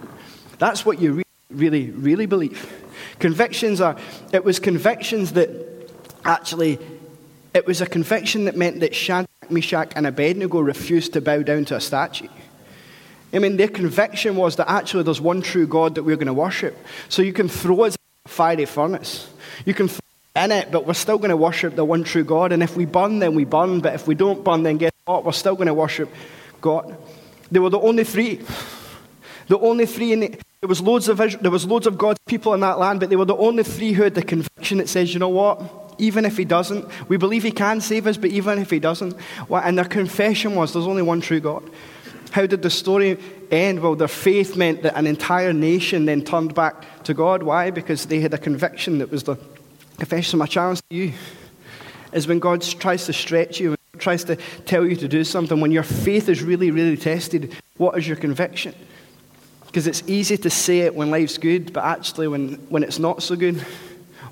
That's 0.60 0.86
what 0.86 1.01
you 1.01 1.13
really, 1.13 1.24
really 1.51 1.92
really 1.92 2.25
believe. 2.25 2.72
Convictions 3.20 3.82
are, 3.82 3.98
it 4.32 4.44
was 4.44 4.60
convictions 4.60 5.34
that 5.34 5.50
actually, 6.25 6.80
it 7.54 7.66
was 7.66 7.82
a 7.82 7.86
conviction 7.86 8.46
that 8.46 8.56
meant 8.56 8.80
that 8.80 8.96
Shadrach, 8.96 9.50
Meshach, 9.50 9.92
and 9.96 10.08
Abednego 10.08 10.60
refused 10.60 11.13
to 11.13 11.22
bow 11.22 11.44
down 11.44 11.66
to 11.66 11.75
a 11.75 11.82
statue. 11.82 12.28
I 13.34 13.40
mean, 13.40 13.58
their 13.58 13.70
conviction 13.70 14.36
was 14.36 14.58
that 14.58 14.70
actually 14.70 15.04
there's 15.04 15.22
one 15.22 15.42
true 15.42 15.66
God 15.66 15.96
that 15.96 16.04
we're 16.04 16.18
going 16.18 16.28
to 16.28 16.34
worship. 16.34 16.78
So 17.10 17.22
you 17.22 17.34
can 17.34 17.48
throw 17.48 17.82
us 17.86 17.96
in 17.96 18.00
a 18.25 18.30
fiery 18.30 18.66
furnace. 18.66 19.30
You 19.66 19.74
can 19.74 19.90
in 20.36 20.51
it, 20.51 20.72
but 20.72 20.88
we're 20.88 20.94
still 20.94 21.18
going 21.18 21.30
to 21.30 21.38
worship 21.38 21.75
the 21.75 21.84
one 21.84 22.04
true 22.04 22.24
God. 22.24 22.51
And 22.51 22.63
if 22.63 22.75
we 22.78 22.86
burn, 22.86 23.20
then 23.20 23.36
we 23.36 23.44
burn. 23.44 23.82
But 23.82 23.96
if 23.96 24.08
we 24.08 24.16
don't 24.16 24.44
burn, 24.44 24.63
then 24.63 24.78
guess 24.78 24.92
what? 25.06 25.25
We're 25.25 25.32
still 25.34 25.56
going 25.56 25.68
to 25.68 25.74
worship 25.74 26.10
God. 26.62 26.96
They 27.51 27.60
were 27.60 27.70
the 27.70 27.79
only 27.79 28.03
three. 28.03 28.41
The 29.48 29.60
only 29.60 29.86
three 29.86 30.13
in 30.13 30.22
the, 30.22 30.29
there 30.62 30.70
was 30.70 30.81
loads 30.81 31.10
of 31.10 31.17
there 31.17 31.51
was 31.51 31.65
loads 31.65 31.86
of 31.86 31.98
God's 31.98 32.20
people 32.25 32.53
in 32.53 32.62
that 32.62 32.79
land, 32.79 33.01
but 33.01 33.10
they 33.10 33.17
were 33.17 33.25
the 33.25 33.36
only 33.36 33.63
three 33.63 33.91
who 33.91 34.03
had 34.03 34.15
the 34.15 34.24
conviction 34.24 34.77
that 34.77 34.88
says, 34.88 35.13
you 35.13 35.20
know 35.20 35.29
what? 35.29 35.96
Even 35.98 36.24
if 36.24 36.38
he 36.38 36.46
doesn't, 36.46 36.88
we 37.10 37.17
believe 37.17 37.43
he 37.43 37.51
can 37.51 37.81
save 37.81 38.08
us, 38.08 38.15
but 38.17 38.29
even 38.29 38.60
if 38.60 38.70
he 38.70 38.79
doesn't, 38.79 39.15
well, 39.50 39.62
and 39.63 39.77
their 39.77 39.86
confession 39.86 40.55
was 40.55 40.72
there's 40.72 40.88
only 40.88 41.01
one 41.01 41.20
true 41.20 41.39
God. 41.39 41.70
How 42.31 42.46
did 42.46 42.62
the 42.62 42.70
story 42.70 43.20
end? 43.51 43.81
Well, 43.81 43.96
their 43.96 44.08
faith 44.08 44.55
meant 44.55 44.84
that 44.84 44.96
an 44.96 45.05
entire 45.05 45.51
nation 45.51 46.05
then 46.05 46.24
turned 46.24 46.55
back 46.55 47.03
to 47.03 47.13
God. 47.13 47.43
Why? 47.43 47.72
Because 47.72 48.05
they 48.05 48.22
had 48.22 48.34
a 48.34 48.38
conviction 48.38 49.00
that 49.00 49.12
was 49.12 49.24
the 49.24 49.36
confession. 49.98 50.39
My 50.39 50.46
challenge 50.46 50.79
to 50.89 50.96
you 50.96 51.13
is 52.13 52.27
when 52.27 52.39
God 52.39 52.62
tries 52.62 53.05
to 53.08 53.13
stretch 53.13 53.60
you, 53.60 53.75
tries 54.01 54.24
to 54.25 54.36
tell 54.65 54.86
you 54.86 54.96
to 54.98 55.08
do 55.08 55.24
something, 55.24 55.62
when 55.62 55.72
your 55.72 55.84
faith 55.84 56.27
is 56.27 56.43
really, 56.43 56.72
really 56.72 56.98
tested, 56.98 57.55
what 57.77 57.98
is 57.98 58.08
your 58.08 58.17
conviction? 58.17 58.75
Because 59.67 59.88
it's 59.88 60.03
easy 60.08 60.38
to 60.38 60.50
say 60.50 60.79
it 60.79 60.93
when 60.93 61.10
life's 61.10 61.38
good, 61.38 61.72
but 61.72 61.86
actually, 61.86 62.27
when, 62.27 62.55
when 62.70 62.84
it's 62.84 63.00
not 63.00 63.24
so 63.24 63.38
good, 63.38 63.63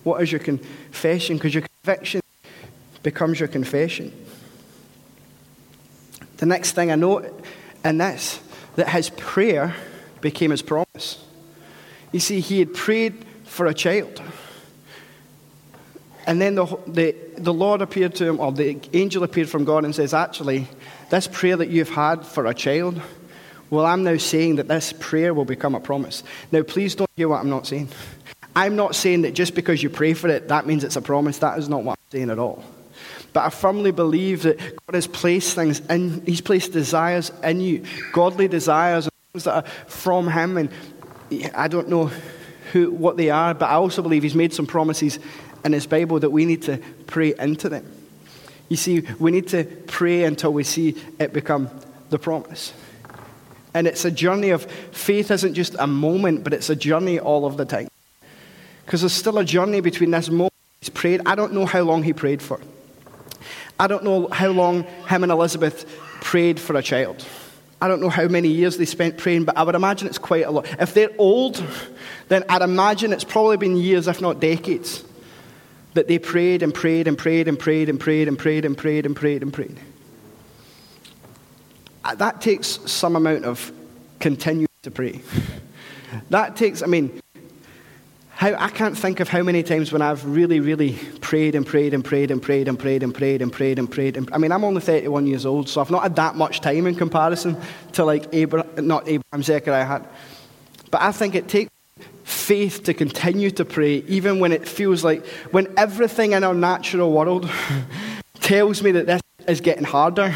what 0.03 0.21
is 0.21 0.31
your 0.31 0.39
confession? 0.39 1.37
Because 1.37 1.53
your 1.53 1.63
conviction 1.83 2.21
becomes 3.03 3.39
your 3.39 3.47
confession. 3.47 4.11
The 6.37 6.45
next 6.45 6.73
thing 6.73 6.91
I 6.91 6.95
note 6.95 7.45
in 7.85 7.97
this 7.97 8.41
that 8.75 8.89
his 8.89 9.09
prayer 9.11 9.75
became 10.21 10.51
his 10.51 10.61
promise. 10.61 11.23
You 12.11 12.19
see, 12.19 12.39
he 12.39 12.59
had 12.59 12.73
prayed 12.73 13.25
for 13.43 13.65
a 13.67 13.73
child. 13.73 14.21
And 16.29 16.39
then 16.39 16.53
the, 16.53 16.65
the, 16.85 17.15
the 17.37 17.51
Lord 17.51 17.81
appeared 17.81 18.13
to 18.15 18.27
him, 18.27 18.39
or 18.39 18.51
the 18.51 18.79
angel 18.93 19.23
appeared 19.23 19.49
from 19.49 19.65
God 19.65 19.83
and 19.83 19.95
says, 19.95 20.13
Actually, 20.13 20.67
this 21.09 21.25
prayer 21.25 21.57
that 21.57 21.69
you've 21.69 21.89
had 21.89 22.23
for 22.23 22.45
a 22.45 22.53
child, 22.53 23.01
well, 23.71 23.83
I'm 23.83 24.03
now 24.03 24.15
saying 24.17 24.57
that 24.57 24.67
this 24.67 24.93
prayer 24.99 25.33
will 25.33 25.43
become 25.43 25.73
a 25.73 25.79
promise. 25.79 26.23
Now, 26.51 26.61
please 26.61 26.93
don't 26.93 27.09
hear 27.17 27.29
what 27.29 27.39
I'm 27.39 27.49
not 27.49 27.65
saying. 27.65 27.89
I'm 28.55 28.75
not 28.75 28.93
saying 28.93 29.23
that 29.23 29.33
just 29.33 29.55
because 29.55 29.81
you 29.81 29.89
pray 29.89 30.13
for 30.13 30.27
it, 30.27 30.49
that 30.49 30.67
means 30.67 30.83
it's 30.83 30.95
a 30.95 31.01
promise. 31.01 31.39
That 31.39 31.57
is 31.57 31.67
not 31.67 31.83
what 31.83 31.93
I'm 31.93 32.11
saying 32.11 32.29
at 32.29 32.37
all. 32.37 32.63
But 33.33 33.45
I 33.45 33.49
firmly 33.49 33.89
believe 33.89 34.43
that 34.43 34.59
God 34.59 34.93
has 34.93 35.07
placed 35.07 35.55
things 35.55 35.79
in, 35.87 36.23
He's 36.27 36.41
placed 36.41 36.73
desires 36.73 37.31
in 37.43 37.59
you, 37.59 37.83
godly 38.13 38.47
desires, 38.47 39.05
and 39.05 39.13
things 39.33 39.45
that 39.45 39.65
are 39.65 39.69
from 39.87 40.29
Him. 40.29 40.57
And 40.57 40.69
I 41.55 41.67
don't 41.67 41.89
know 41.89 42.11
who, 42.71 42.91
what 42.91 43.17
they 43.17 43.31
are, 43.31 43.55
but 43.55 43.65
I 43.65 43.73
also 43.73 44.03
believe 44.03 44.21
He's 44.21 44.35
made 44.35 44.53
some 44.53 44.67
promises 44.67 45.17
in 45.63 45.73
His 45.73 45.87
Bible 45.87 46.19
that 46.19 46.29
we 46.29 46.45
need 46.45 46.63
to 46.63 46.77
pray 47.07 47.33
into 47.37 47.69
them. 47.69 47.85
You 48.69 48.77
see, 48.77 49.01
we 49.17 49.31
need 49.31 49.47
to 49.49 49.63
pray 49.87 50.23
until 50.23 50.53
we 50.53 50.63
see 50.63 50.95
it 51.19 51.33
become 51.33 51.69
the 52.09 52.19
promise. 52.19 52.73
And 53.73 53.87
it's 53.87 54.05
a 54.05 54.11
journey 54.11 54.49
of 54.49 54.65
faith, 54.91 55.31
isn't 55.31 55.53
just 55.53 55.75
a 55.79 55.87
moment, 55.87 56.43
but 56.43 56.53
it's 56.53 56.69
a 56.69 56.75
journey 56.75 57.19
all 57.19 57.45
of 57.45 57.57
the 57.57 57.65
time. 57.65 57.87
Because 58.85 59.01
there's 59.01 59.13
still 59.13 59.37
a 59.37 59.45
journey 59.45 59.81
between 59.81 60.11
this 60.11 60.29
moment 60.29 60.53
he's 60.81 60.89
prayed. 60.89 61.21
I 61.25 61.35
don't 61.35 61.53
know 61.53 61.65
how 61.65 61.81
long 61.81 62.03
he 62.03 62.13
prayed 62.13 62.41
for. 62.41 62.59
I 63.79 63.87
don't 63.87 64.03
know 64.03 64.27
how 64.27 64.49
long 64.49 64.83
him 65.07 65.23
and 65.23 65.31
Elizabeth 65.31 65.85
prayed 66.21 66.59
for 66.59 66.75
a 66.75 66.81
child. 66.81 67.25
I 67.81 67.87
don't 67.87 68.01
know 68.01 68.09
how 68.09 68.27
many 68.27 68.49
years 68.49 68.77
they 68.77 68.85
spent 68.85 69.17
praying, 69.17 69.45
but 69.45 69.55
I 69.55 69.63
would 69.63 69.75
imagine 69.75 70.07
it's 70.07 70.17
quite 70.17 70.45
a 70.45 70.51
lot. 70.51 70.67
If 70.79 70.93
they're 70.93 71.11
old, 71.17 71.63
then 72.27 72.43
I'd 72.49 72.61
imagine 72.61 73.13
it's 73.13 73.23
probably 73.23 73.57
been 73.57 73.77
years, 73.77 74.07
if 74.07 74.19
not 74.19 74.39
decades, 74.39 75.03
that 75.93 76.07
they 76.07 76.19
prayed 76.19 76.63
and 76.63 76.73
prayed 76.73 77.07
and 77.07 77.17
prayed 77.17 77.47
and 77.47 77.59
prayed 77.59 77.89
and 77.89 77.99
prayed 77.99 78.27
and 78.27 78.37
prayed 78.37 78.65
and 78.65 78.77
prayed 78.77 79.05
and 79.05 79.15
prayed 79.15 79.41
and 79.41 79.53
prayed. 79.53 79.79
That 82.15 82.41
takes 82.41 82.79
some 82.85 83.15
amount 83.15 83.45
of 83.45 83.71
continuing 84.19 84.67
to 84.83 84.91
pray. 84.91 85.21
That 86.29 86.55
takes, 86.55 86.81
I 86.81 86.87
mean, 86.87 87.21
how, 88.29 88.55
I 88.55 88.69
can't 88.69 88.97
think 88.97 89.19
of 89.19 89.27
how 89.27 89.43
many 89.43 89.63
times 89.63 89.91
when 89.91 90.01
I've 90.01 90.23
really, 90.25 90.59
really 90.59 90.93
prayed 91.19 91.55
and 91.55 91.67
prayed 91.67 91.93
and 91.93 92.03
prayed 92.03 92.31
and 92.31 92.41
prayed 92.41 92.67
and 92.67 92.79
prayed 92.79 93.03
and 93.03 93.13
prayed 93.13 93.41
and 93.41 93.51
prayed 93.51 93.79
and 93.79 93.91
prayed. 93.91 94.31
I 94.31 94.37
mean, 94.37 94.51
I'm 94.51 94.63
only 94.63 94.81
31 94.81 95.27
years 95.27 95.45
old, 95.45 95.67
so 95.67 95.81
I've 95.81 95.91
not 95.91 96.03
had 96.03 96.15
that 96.15 96.35
much 96.35 96.61
time 96.61 96.87
in 96.87 96.95
comparison 96.95 97.57
to 97.93 98.05
like 98.05 98.33
Abraham, 98.33 98.87
not 98.87 99.07
Abraham, 99.09 99.43
Zechariah 99.43 99.85
had. 99.85 100.07
But 100.89 101.01
I 101.01 101.11
think 101.11 101.35
it 101.35 101.49
takes 101.49 101.69
faith 102.49 102.83
to 102.85 102.95
continue 102.95 103.51
to 103.51 103.63
pray, 103.63 103.97
even 104.07 104.39
when 104.39 104.51
it 104.51 104.67
feels 104.67 105.03
like, 105.03 105.23
when 105.51 105.71
everything 105.77 106.31
in 106.31 106.43
our 106.43 106.55
natural 106.55 107.11
world 107.13 107.47
tells 108.39 108.81
me 108.81 108.89
that 108.89 109.05
this 109.05 109.21
is 109.47 109.61
getting 109.61 109.83
harder. 109.83 110.33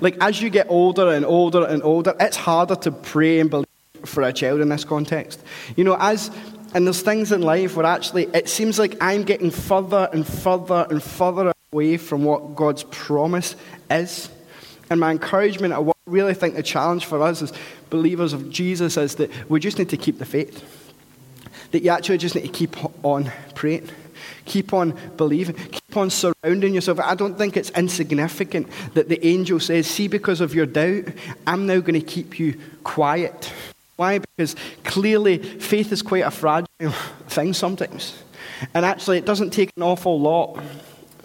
Like, 0.00 0.16
as 0.20 0.40
you 0.40 0.48
get 0.48 0.68
older 0.70 1.10
and 1.10 1.24
older 1.24 1.64
and 1.66 1.82
older, 1.82 2.14
it's 2.20 2.36
harder 2.36 2.76
to 2.76 2.92
pray 2.92 3.40
and 3.40 3.50
believe 3.50 3.66
for 4.04 4.22
a 4.22 4.32
child 4.32 4.60
in 4.60 4.68
this 4.68 4.84
context. 4.84 5.42
You 5.74 5.82
know, 5.82 5.96
as 5.98 6.30
and 6.72 6.86
there's 6.86 7.02
things 7.02 7.32
in 7.32 7.42
life 7.42 7.74
where 7.74 7.86
actually 7.86 8.26
it 8.32 8.48
seems 8.48 8.78
like 8.78 8.96
I'm 9.00 9.24
getting 9.24 9.50
further 9.50 10.08
and 10.12 10.24
further 10.24 10.86
and 10.88 11.02
further 11.02 11.52
away 11.72 11.96
from 11.96 12.22
what 12.22 12.54
God's 12.54 12.84
promise 12.84 13.56
is. 13.90 14.30
And 14.88 15.00
my 15.00 15.10
encouragement, 15.10 15.74
I 15.74 15.92
really 16.06 16.34
think 16.34 16.54
the 16.54 16.62
challenge 16.62 17.06
for 17.06 17.20
us 17.20 17.42
as 17.42 17.52
believers 17.90 18.32
of 18.32 18.50
Jesus 18.50 18.96
is 18.96 19.16
that 19.16 19.32
we 19.50 19.58
just 19.58 19.78
need 19.78 19.88
to 19.88 19.96
keep 19.96 20.20
the 20.20 20.24
faith. 20.24 20.75
That 21.72 21.82
you 21.82 21.90
actually 21.90 22.18
just 22.18 22.34
need 22.34 22.42
to 22.42 22.48
keep 22.48 22.76
on 23.04 23.30
praying. 23.54 23.88
Keep 24.44 24.72
on 24.72 24.96
believing. 25.16 25.56
Keep 25.56 25.96
on 25.96 26.10
surrounding 26.10 26.74
yourself. 26.74 27.00
I 27.00 27.14
don't 27.14 27.36
think 27.36 27.56
it's 27.56 27.70
insignificant 27.70 28.68
that 28.94 29.08
the 29.08 29.24
angel 29.26 29.60
says, 29.60 29.86
See, 29.86 30.08
because 30.08 30.40
of 30.40 30.54
your 30.54 30.66
doubt, 30.66 31.04
I'm 31.46 31.66
now 31.66 31.80
going 31.80 32.00
to 32.00 32.06
keep 32.06 32.38
you 32.38 32.58
quiet. 32.84 33.52
Why? 33.96 34.18
Because 34.18 34.54
clearly 34.84 35.38
faith 35.38 35.90
is 35.92 36.02
quite 36.02 36.24
a 36.24 36.30
fragile 36.30 36.92
thing 37.28 37.54
sometimes. 37.54 38.22
And 38.74 38.84
actually, 38.84 39.18
it 39.18 39.24
doesn't 39.24 39.50
take 39.50 39.70
an 39.76 39.82
awful 39.82 40.20
lot 40.20 40.62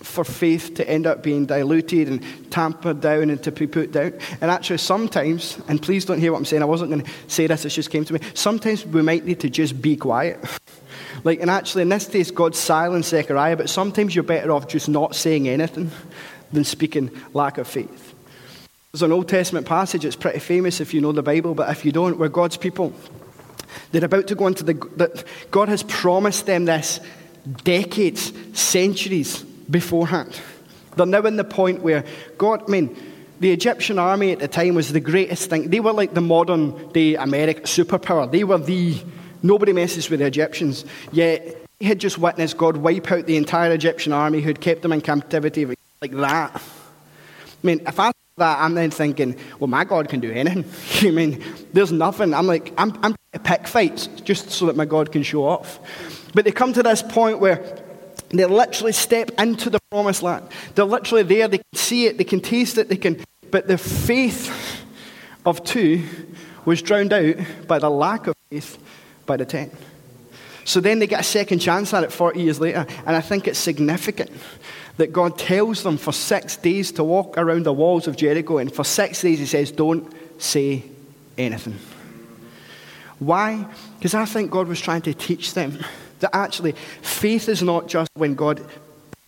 for 0.03 0.24
faith 0.24 0.75
to 0.75 0.89
end 0.89 1.05
up 1.05 1.24
being 1.24 1.46
diluted 1.46 2.08
and 2.08 2.24
tampered 2.51 3.01
down 3.01 3.29
and 3.29 3.41
to 3.43 3.51
be 3.51 3.67
put 3.67 3.91
down. 3.91 4.13
And 4.41 4.51
actually, 4.51 4.77
sometimes, 4.77 5.60
and 5.67 5.81
please 5.81 6.05
don't 6.05 6.20
hear 6.20 6.31
what 6.31 6.39
I'm 6.39 6.46
saying, 6.46 6.62
I 6.62 6.65
wasn't 6.65 6.91
going 6.91 7.03
to 7.03 7.12
say 7.27 7.48
this, 7.48 7.65
it 7.65 7.70
just 7.70 7.91
came 7.91 8.05
to 8.05 8.13
me. 8.13 8.20
Sometimes 8.34 8.86
we 8.86 9.01
might 9.01 9.25
need 9.25 9.39
to 9.41 9.50
just 9.50 9.81
be 9.81 9.96
quiet. 9.96 10.39
like, 11.24 11.39
and 11.39 11.50
actually, 11.50 11.84
in 11.84 11.89
this 11.89 12.08
case, 12.08 12.31
God 12.31 12.55
silenced 12.55 13.10
Zechariah, 13.10 13.58
but 13.58 13.70
sometimes 13.70 14.15
you're 14.15 14.24
better 14.24 14.51
off 14.51 14.67
just 14.67 14.89
not 14.89 15.15
saying 15.15 15.48
anything 15.48 15.91
than 16.51 16.63
speaking 16.63 17.12
lack 17.34 17.58
of 17.58 17.67
faith. 17.67 18.13
There's 18.91 19.03
an 19.03 19.12
Old 19.12 19.29
Testament 19.29 19.65
passage, 19.65 20.03
it's 20.03 20.15
pretty 20.15 20.39
famous 20.39 20.81
if 20.81 20.93
you 20.93 21.00
know 21.00 21.13
the 21.13 21.24
Bible, 21.24 21.55
but 21.55 21.70
if 21.70 21.86
you 21.86 21.91
don't, 21.91 22.17
we're 22.17 22.27
God's 22.27 22.58
people. 22.58 22.93
They're 23.91 24.03
about 24.03 24.27
to 24.27 24.36
go 24.36 24.48
into 24.48 24.63
the. 24.63 25.25
God 25.50 25.70
has 25.70 25.84
promised 25.84 26.46
them 26.46 26.65
this 26.65 27.00
decades, 27.63 28.34
centuries 28.53 29.46
beforehand. 29.71 30.39
They're 30.95 31.05
now 31.05 31.21
in 31.21 31.37
the 31.37 31.43
point 31.43 31.81
where 31.81 32.03
God, 32.37 32.63
I 32.67 32.71
mean, 32.71 32.97
the 33.39 33.51
Egyptian 33.51 33.97
army 33.97 34.31
at 34.33 34.39
the 34.39 34.47
time 34.47 34.75
was 34.75 34.91
the 34.91 34.99
greatest 34.99 35.49
thing. 35.49 35.69
They 35.69 35.79
were 35.79 35.93
like 35.93 36.13
the 36.13 36.21
modern 36.21 36.89
day 36.89 37.15
American 37.15 37.63
superpower. 37.63 38.31
They 38.31 38.43
were 38.43 38.59
the. 38.59 39.01
Nobody 39.43 39.73
messes 39.73 40.07
with 40.07 40.19
the 40.19 40.27
Egyptians. 40.27 40.85
Yet, 41.11 41.57
he 41.79 41.87
had 41.87 41.97
just 41.97 42.19
witnessed 42.19 42.57
God 42.57 42.77
wipe 42.77 43.11
out 43.11 43.25
the 43.25 43.37
entire 43.37 43.71
Egyptian 43.71 44.13
army 44.13 44.41
who'd 44.41 44.61
kept 44.61 44.83
them 44.83 44.91
in 44.91 45.01
captivity 45.01 45.65
like 45.65 46.11
that. 46.11 46.55
I 46.55 46.61
mean, 47.63 47.81
if 47.87 47.99
I 47.99 48.11
that, 48.37 48.59
I'm 48.59 48.75
then 48.75 48.91
thinking, 48.91 49.35
well, 49.59 49.67
my 49.67 49.83
God 49.83 50.09
can 50.09 50.19
do 50.19 50.31
anything. 50.31 50.65
I 51.07 51.11
mean, 51.11 51.43
there's 51.73 51.91
nothing. 51.91 52.33
I'm 52.33 52.47
like, 52.47 52.73
I'm, 52.77 52.97
I'm 53.03 53.15
pick 53.43 53.67
fights 53.67 54.07
just 54.23 54.51
so 54.51 54.65
that 54.65 54.75
my 54.75 54.85
God 54.85 55.11
can 55.11 55.23
show 55.23 55.45
off. 55.45 55.79
But 56.33 56.45
they 56.45 56.51
come 56.51 56.73
to 56.73 56.83
this 56.83 57.01
point 57.01 57.39
where 57.39 57.57
they 58.39 58.45
literally 58.45 58.93
step 58.93 59.31
into 59.38 59.69
the 59.69 59.79
promised 59.89 60.23
land. 60.23 60.47
They're 60.75 60.85
literally 60.85 61.23
there. 61.23 61.47
They 61.47 61.57
can 61.57 61.75
see 61.75 62.05
it. 62.05 62.17
They 62.17 62.23
can 62.23 62.39
taste 62.39 62.77
it. 62.77 62.89
They 62.89 62.95
can. 62.95 63.23
But 63.50 63.67
the 63.67 63.77
faith 63.77 64.85
of 65.45 65.63
two 65.63 66.03
was 66.65 66.81
drowned 66.81 67.11
out 67.11 67.35
by 67.67 67.79
the 67.79 67.89
lack 67.89 68.27
of 68.27 68.35
faith 68.50 68.77
by 69.25 69.38
the 69.38 69.45
ten. 69.45 69.71
So 70.63 70.79
then 70.79 71.00
they 71.00 71.07
get 71.07 71.19
a 71.19 71.23
second 71.23 71.59
chance 71.59 71.93
at 71.93 72.03
it 72.03 72.11
40 72.11 72.41
years 72.41 72.59
later, 72.59 72.85
and 73.05 73.15
I 73.15 73.21
think 73.21 73.47
it's 73.47 73.59
significant 73.59 74.31
that 74.97 75.11
God 75.11 75.38
tells 75.38 75.83
them 75.83 75.97
for 75.97 76.11
six 76.11 76.55
days 76.55 76.91
to 76.93 77.03
walk 77.03 77.38
around 77.38 77.63
the 77.63 77.73
walls 77.73 78.07
of 78.07 78.15
Jericho, 78.15 78.59
and 78.59 78.71
for 78.71 78.83
six 78.83 79.21
days 79.21 79.39
He 79.39 79.45
says, 79.45 79.71
Don't 79.71 80.13
say 80.41 80.83
anything. 81.38 81.79
Why? 83.19 83.65
Because 83.97 84.13
I 84.13 84.25
think 84.25 84.51
God 84.51 84.67
was 84.67 84.79
trying 84.79 85.01
to 85.03 85.13
teach 85.13 85.53
them 85.53 85.79
that 86.21 86.35
actually 86.35 86.71
faith 87.01 87.49
is 87.49 87.61
not 87.61 87.87
just 87.87 88.09
when 88.15 88.35
God 88.35 88.65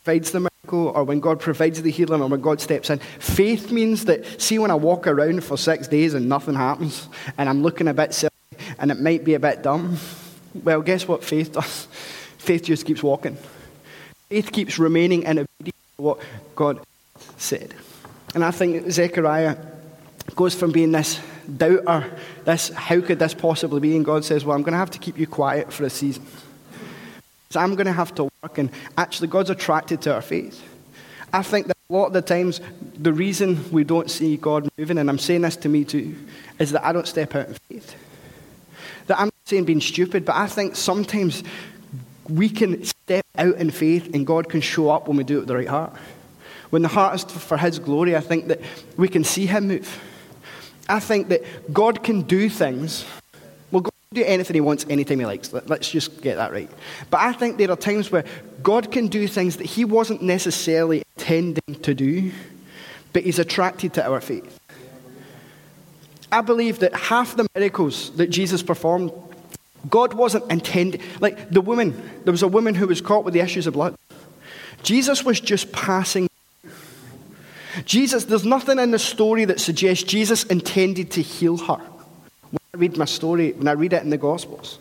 provides 0.04 0.32
the 0.32 0.40
miracle 0.40 0.90
or 0.90 1.04
when 1.04 1.20
God 1.20 1.40
provides 1.40 1.82
the 1.82 1.92
healing 1.92 2.22
or 2.22 2.28
when 2.28 2.42
God 2.42 2.60
steps 2.60 2.90
in. 2.90 3.00
Faith 3.00 3.72
means 3.72 4.06
that, 4.06 4.42
see, 4.42 4.60
when 4.60 4.72
I 4.72 4.76
walk 4.76 5.08
around 5.08 5.44
for 5.44 5.58
six 5.58 5.88
days 5.88 6.14
and 6.14 6.28
nothing 6.28 6.56
happens 6.56 7.08
and 7.38 7.48
I'm 7.50 7.62
looking 7.62 7.88
a 7.88 7.94
bit 7.94 8.14
silly 8.14 8.32
and 8.80 8.92
it 8.92 9.00
might 9.00 9.24
be 9.24 9.34
a 9.34 9.40
bit 9.40 9.64
dumb, 9.64 9.98
well, 10.64 10.82
guess 10.82 11.08
what 11.08 11.24
faith 11.24 11.54
does? 11.54 11.88
Faith 12.38 12.66
just 12.66 12.86
keeps 12.86 13.02
walking. 13.02 13.38
Faith 14.28 14.52
keeps 14.52 14.78
remaining 14.78 15.24
in 15.24 15.40
obedience 15.40 15.78
to 15.96 16.02
what 16.02 16.20
God 16.56 16.82
said. 17.38 17.74
And 18.36 18.44
I 18.44 18.52
think 18.52 18.92
Zechariah 18.92 19.56
goes 20.36 20.54
from 20.54 20.74
being 20.74 20.92
this 20.92 21.22
doubter, 21.58 22.18
this, 22.44 22.70
how 22.70 23.00
could 23.00 23.20
this 23.20 23.34
possibly 23.34 23.80
be? 23.80 23.96
And 23.96 24.04
God 24.04 24.26
says, 24.26 24.44
well, 24.44 24.58
I'm 24.58 24.64
going 24.64 24.74
to 24.74 24.80
have 24.80 24.92
to 24.92 25.00
keep 25.00 25.18
you 25.18 25.28
quiet 25.28 25.72
for 25.72 25.86
a 25.86 25.90
season. 25.90 26.26
So 27.54 27.60
I'm 27.60 27.76
going 27.76 27.86
to 27.86 27.94
have 27.94 28.16
to 28.16 28.24
work. 28.24 28.58
And 28.58 28.72
actually, 28.98 29.28
God's 29.28 29.52
attracted 29.52 30.02
to 30.02 30.14
our 30.16 30.24
faith. 30.24 30.60
I 31.32 31.44
think 31.44 31.68
that 31.68 31.78
a 31.88 31.94
lot 31.94 32.08
of 32.08 32.14
the 32.14 32.24
times, 32.24 32.60
the 32.98 33.14
reason 33.14 33.72
we 33.72 33.84
don't 33.84 34.10
see 34.10 34.38
God 34.38 34.68
moving, 34.76 34.98
and 34.98 35.08
I'm 35.08 35.20
saying 35.20 35.42
this 35.42 35.56
to 35.58 35.70
me 35.70 35.86
too, 35.86 36.16
is 36.58 36.72
that 36.72 36.84
I 36.84 36.92
don't 36.92 37.08
step 37.08 37.36
out 37.36 37.50
in 37.50 37.54
faith. 37.70 37.96
That 39.06 39.20
I'm 39.20 39.28
not 39.28 39.34
saying 39.46 39.66
being 39.66 39.82
stupid, 39.82 40.26
but 40.26 40.36
I 40.36 40.48
think 40.48 40.76
sometimes 40.76 41.44
we 42.28 42.50
can 42.50 42.84
step 42.86 43.24
out 43.38 43.58
in 43.58 43.70
faith 43.70 44.16
and 44.16 44.26
God 44.26 44.50
can 44.50 44.62
show 44.62 44.90
up 44.90 45.08
when 45.08 45.18
we 45.18 45.24
do 45.24 45.38
it 45.38 45.40
with 45.42 45.48
the 45.50 45.56
right 45.58 45.68
heart. 45.68 45.96
When 46.72 46.82
the 46.82 46.88
heart 46.88 47.14
is 47.14 47.24
for 47.24 47.58
His 47.58 47.78
glory, 47.78 48.16
I 48.16 48.22
think 48.22 48.48
that 48.48 48.62
we 48.98 49.08
can 49.08 49.24
see 49.24 49.46
Him 49.46 49.68
move. 49.68 50.02
I 50.90 51.00
think 51.00 51.28
that 51.28 51.72
God 51.72 52.04
can 52.04 52.24
do 52.24 52.50
things. 52.50 53.06
Do 54.14 54.24
anything 54.24 54.54
He 54.54 54.62
wants 54.62 54.86
anytime 54.90 55.20
He 55.20 55.26
likes. 55.26 55.52
Let's 55.52 55.90
just 55.90 56.22
get 56.22 56.36
that 56.36 56.52
right. 56.52 56.70
But 57.10 57.22
I 57.22 57.34
think 57.34 57.58
there 57.58 57.72
are 57.72 57.76
times 57.76 58.12
where 58.12 58.24
God 58.62 58.92
can 58.92 59.08
do 59.08 59.28
things 59.28 59.58
that 59.58 59.66
He 59.66 59.86
wasn't 59.86 60.22
necessarily 60.22 61.04
intending 61.18 61.82
to 61.82 61.94
do, 61.94 62.32
but 63.12 63.24
He's 63.24 63.40
attracted 63.40 63.94
to 63.96 64.06
our 64.06 64.22
faith. 64.22 64.60
I 66.32 66.42
believe 66.42 66.80
that 66.80 66.96
half 66.96 67.36
the 67.36 67.48
miracles 67.56 68.10
that 68.18 68.28
Jesus 68.28 68.64
performed, 68.64 69.12
God 69.90 70.14
wasn't 70.14 70.52
intending. 70.52 71.02
Like 71.20 71.50
the 71.52 71.62
woman, 71.62 72.22
there 72.24 72.32
was 72.32 72.42
a 72.42 72.48
woman 72.48 72.74
who 72.74 72.88
was 72.88 73.02
caught 73.02 73.24
with 73.24 73.34
the 73.34 73.42
issues 73.42 73.68
of 73.68 73.74
blood. 73.74 73.96
Jesus 74.82 75.24
was 75.24 75.40
just 75.40 75.72
passing. 75.72 76.28
Jesus, 77.86 78.26
there's 78.26 78.46
nothing 78.46 78.80
in 78.80 78.92
the 78.92 79.00
story 79.00 79.46
that 79.46 79.60
suggests 79.60 80.04
Jesus 80.04 80.44
intended 80.44 81.12
to 81.12 81.22
heal 81.22 81.58
her. 81.58 81.82
Read 82.76 82.98
my 82.98 83.06
story, 83.06 83.52
when 83.52 83.68
I 83.68 83.74
read 83.74 83.94
it 83.94 84.02
in 84.02 84.10
the 84.10 84.18
Gospels, 84.18 84.80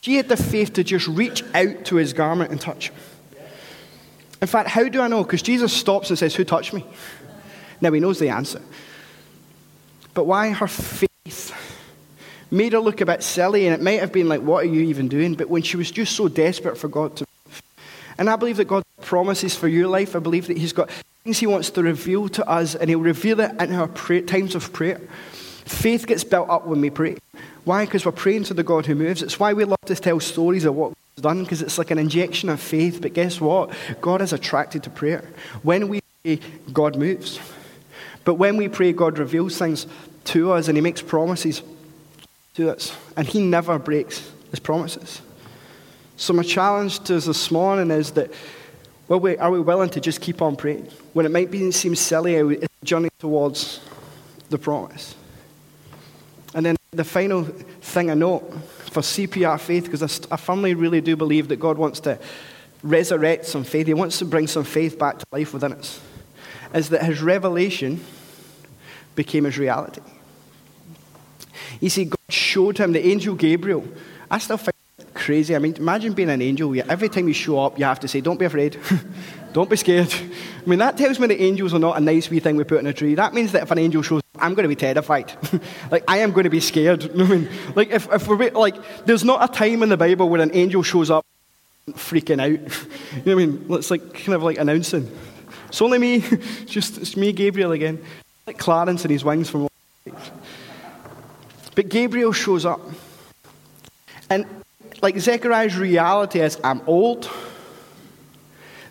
she 0.00 0.16
had 0.16 0.26
the 0.26 0.38
faith 0.38 0.72
to 0.74 0.84
just 0.84 1.06
reach 1.06 1.44
out 1.54 1.84
to 1.86 1.96
his 1.96 2.14
garment 2.14 2.50
and 2.50 2.58
touch 2.58 2.88
him. 2.88 2.96
In 4.40 4.48
fact, 4.48 4.70
how 4.70 4.88
do 4.88 5.02
I 5.02 5.08
know? 5.08 5.22
Because 5.22 5.42
Jesus 5.42 5.70
stops 5.70 6.08
and 6.08 6.18
says, 6.18 6.34
Who 6.34 6.44
touched 6.44 6.72
me? 6.72 6.82
Now 7.82 7.92
he 7.92 8.00
knows 8.00 8.18
the 8.18 8.30
answer. 8.30 8.62
But 10.14 10.24
why 10.24 10.50
her 10.50 10.66
faith 10.66 11.54
made 12.50 12.72
her 12.72 12.78
look 12.78 13.02
a 13.02 13.06
bit 13.06 13.22
silly, 13.22 13.66
and 13.66 13.74
it 13.74 13.82
might 13.82 14.00
have 14.00 14.12
been 14.12 14.28
like, 14.28 14.40
What 14.40 14.64
are 14.64 14.68
you 14.68 14.80
even 14.84 15.08
doing? 15.08 15.34
But 15.34 15.50
when 15.50 15.60
she 15.60 15.76
was 15.76 15.90
just 15.90 16.16
so 16.16 16.28
desperate 16.28 16.78
for 16.78 16.88
God 16.88 17.16
to. 17.16 17.26
And 18.16 18.30
I 18.30 18.36
believe 18.36 18.56
that 18.56 18.64
God 18.64 18.82
promises 19.02 19.54
for 19.54 19.68
your 19.68 19.88
life. 19.88 20.16
I 20.16 20.20
believe 20.20 20.46
that 20.46 20.56
He's 20.56 20.72
got 20.72 20.90
things 21.22 21.38
He 21.38 21.46
wants 21.46 21.68
to 21.72 21.82
reveal 21.82 22.30
to 22.30 22.48
us, 22.48 22.74
and 22.74 22.88
He'll 22.88 23.00
reveal 23.00 23.40
it 23.40 23.60
in 23.60 23.74
our 23.74 23.88
times 23.88 24.54
of 24.54 24.72
prayer. 24.72 25.02
Faith 25.64 26.06
gets 26.06 26.24
built 26.24 26.48
up 26.48 26.66
when 26.66 26.80
we 26.80 26.90
pray. 26.90 27.16
Why? 27.64 27.84
Because 27.84 28.04
we're 28.04 28.12
praying 28.12 28.44
to 28.44 28.54
the 28.54 28.62
God 28.62 28.86
who 28.86 28.94
moves. 28.94 29.22
It's 29.22 29.40
why 29.40 29.52
we 29.52 29.64
love 29.64 29.80
to 29.86 29.94
tell 29.94 30.20
stories 30.20 30.64
of 30.64 30.74
what 30.74 30.88
God's 30.88 31.22
done, 31.22 31.42
because 31.42 31.62
it's 31.62 31.78
like 31.78 31.90
an 31.90 31.98
injection 31.98 32.48
of 32.48 32.60
faith. 32.60 33.00
But 33.00 33.14
guess 33.14 33.40
what? 33.40 33.70
God 34.00 34.20
is 34.20 34.32
attracted 34.32 34.82
to 34.82 34.90
prayer. 34.90 35.24
When 35.62 35.88
we 35.88 36.00
pray, 36.22 36.40
God 36.72 36.96
moves. 36.96 37.40
But 38.24 38.34
when 38.34 38.56
we 38.56 38.68
pray, 38.68 38.92
God 38.92 39.18
reveals 39.18 39.58
things 39.58 39.86
to 40.24 40.52
us 40.52 40.68
and 40.68 40.76
He 40.76 40.82
makes 40.82 41.02
promises 41.02 41.62
to 42.54 42.70
us. 42.70 42.94
And 43.16 43.26
He 43.26 43.40
never 43.40 43.78
breaks 43.78 44.30
His 44.50 44.60
promises. 44.60 45.22
So, 46.16 46.32
my 46.32 46.42
challenge 46.42 47.00
to 47.04 47.16
us 47.16 47.26
this 47.26 47.50
morning 47.50 47.90
is 47.90 48.12
that 48.12 48.30
well, 49.08 49.20
we, 49.20 49.36
are 49.36 49.50
we 49.50 49.60
willing 49.60 49.90
to 49.90 50.00
just 50.00 50.22
keep 50.22 50.40
on 50.40 50.56
praying? 50.56 50.88
When 51.12 51.26
it 51.26 51.32
might 51.32 51.50
be, 51.50 51.70
seem 51.72 51.94
silly, 51.94 52.36
it's 52.36 52.66
a 52.82 52.84
journey 52.84 53.10
towards 53.18 53.80
the 54.48 54.58
promise. 54.58 55.14
The 56.94 57.04
final 57.04 57.44
thing 57.44 58.10
I 58.10 58.14
note 58.14 58.42
for 58.90 59.00
CPR 59.00 59.58
faith, 59.58 59.84
because 59.84 60.02
I, 60.02 60.34
I 60.34 60.36
firmly 60.36 60.74
really 60.74 61.00
do 61.00 61.16
believe 61.16 61.48
that 61.48 61.56
God 61.56 61.78
wants 61.78 62.00
to 62.00 62.18
resurrect 62.82 63.46
some 63.46 63.64
faith, 63.64 63.86
He 63.86 63.94
wants 63.94 64.18
to 64.20 64.24
bring 64.24 64.46
some 64.46 64.64
faith 64.64 64.98
back 64.98 65.18
to 65.18 65.26
life 65.32 65.52
within 65.52 65.72
us, 65.72 66.00
is 66.72 66.90
that 66.90 67.02
His 67.02 67.20
revelation 67.20 68.04
became 69.16 69.44
His 69.44 69.58
reality. 69.58 70.02
You 71.80 71.88
see, 71.88 72.04
God 72.04 72.18
showed 72.28 72.78
him 72.78 72.92
the 72.92 73.04
angel 73.04 73.34
Gabriel. 73.34 73.84
I 74.30 74.38
still 74.38 74.56
find 74.56 74.74
it 74.98 75.14
crazy. 75.14 75.54
I 75.54 75.58
mean, 75.58 75.76
imagine 75.76 76.12
being 76.12 76.30
an 76.30 76.42
angel. 76.42 76.74
Every 76.88 77.08
time 77.08 77.28
you 77.28 77.34
show 77.34 77.58
up, 77.58 77.78
you 77.78 77.84
have 77.84 78.00
to 78.00 78.08
say, 78.08 78.20
Don't 78.20 78.38
be 78.38 78.44
afraid. 78.44 78.78
Don't 79.52 79.70
be 79.70 79.76
scared. 79.76 80.12
I 80.12 80.68
mean, 80.68 80.78
that 80.80 80.96
tells 80.96 81.18
me 81.20 81.28
that 81.28 81.40
angels 81.40 81.74
are 81.74 81.78
not 81.78 81.96
a 81.96 82.00
nice 82.00 82.28
wee 82.28 82.40
thing 82.40 82.56
we 82.56 82.64
put 82.64 82.80
in 82.80 82.86
a 82.86 82.92
tree. 82.92 83.14
That 83.14 83.34
means 83.34 83.52
that 83.52 83.62
if 83.62 83.70
an 83.70 83.78
angel 83.78 84.02
shows 84.02 84.23
I'm 84.44 84.52
going 84.52 84.64
to 84.64 84.68
be 84.68 84.76
terrified. 84.76 85.32
like, 85.90 86.04
I 86.06 86.18
am 86.18 86.32
going 86.32 86.44
to 86.44 86.50
be 86.50 86.60
scared. 86.60 87.10
I 87.18 87.24
mean, 87.24 87.48
like, 87.74 87.88
if, 87.90 88.12
if 88.12 88.28
we're, 88.28 88.50
like, 88.50 88.76
there's 89.06 89.24
not 89.24 89.42
a 89.42 89.50
time 89.50 89.82
in 89.82 89.88
the 89.88 89.96
Bible 89.96 90.28
where 90.28 90.42
an 90.42 90.50
angel 90.52 90.82
shows 90.82 91.10
up 91.10 91.24
freaking 91.92 92.42
out. 92.42 92.50
you 93.24 93.24
know 93.24 93.36
what 93.36 93.42
I 93.42 93.46
mean? 93.46 93.66
It's 93.70 93.90
like 93.90 94.12
kind 94.12 94.34
of 94.34 94.42
like 94.42 94.58
announcing. 94.58 95.10
It's 95.68 95.80
only 95.80 95.98
me. 95.98 96.22
Just, 96.66 96.98
it's 96.98 97.16
me, 97.16 97.32
Gabriel 97.32 97.72
again. 97.72 98.04
Like 98.46 98.58
Clarence 98.58 99.02
and 99.02 99.10
his 99.10 99.24
wings 99.24 99.48
from. 99.48 99.66
But 101.74 101.88
Gabriel 101.88 102.32
shows 102.32 102.66
up. 102.66 102.82
And 104.28 104.44
like 105.00 105.18
Zechariah's 105.18 105.78
reality 105.78 106.40
is 106.40 106.58
I'm 106.62 106.82
old. 106.86 107.30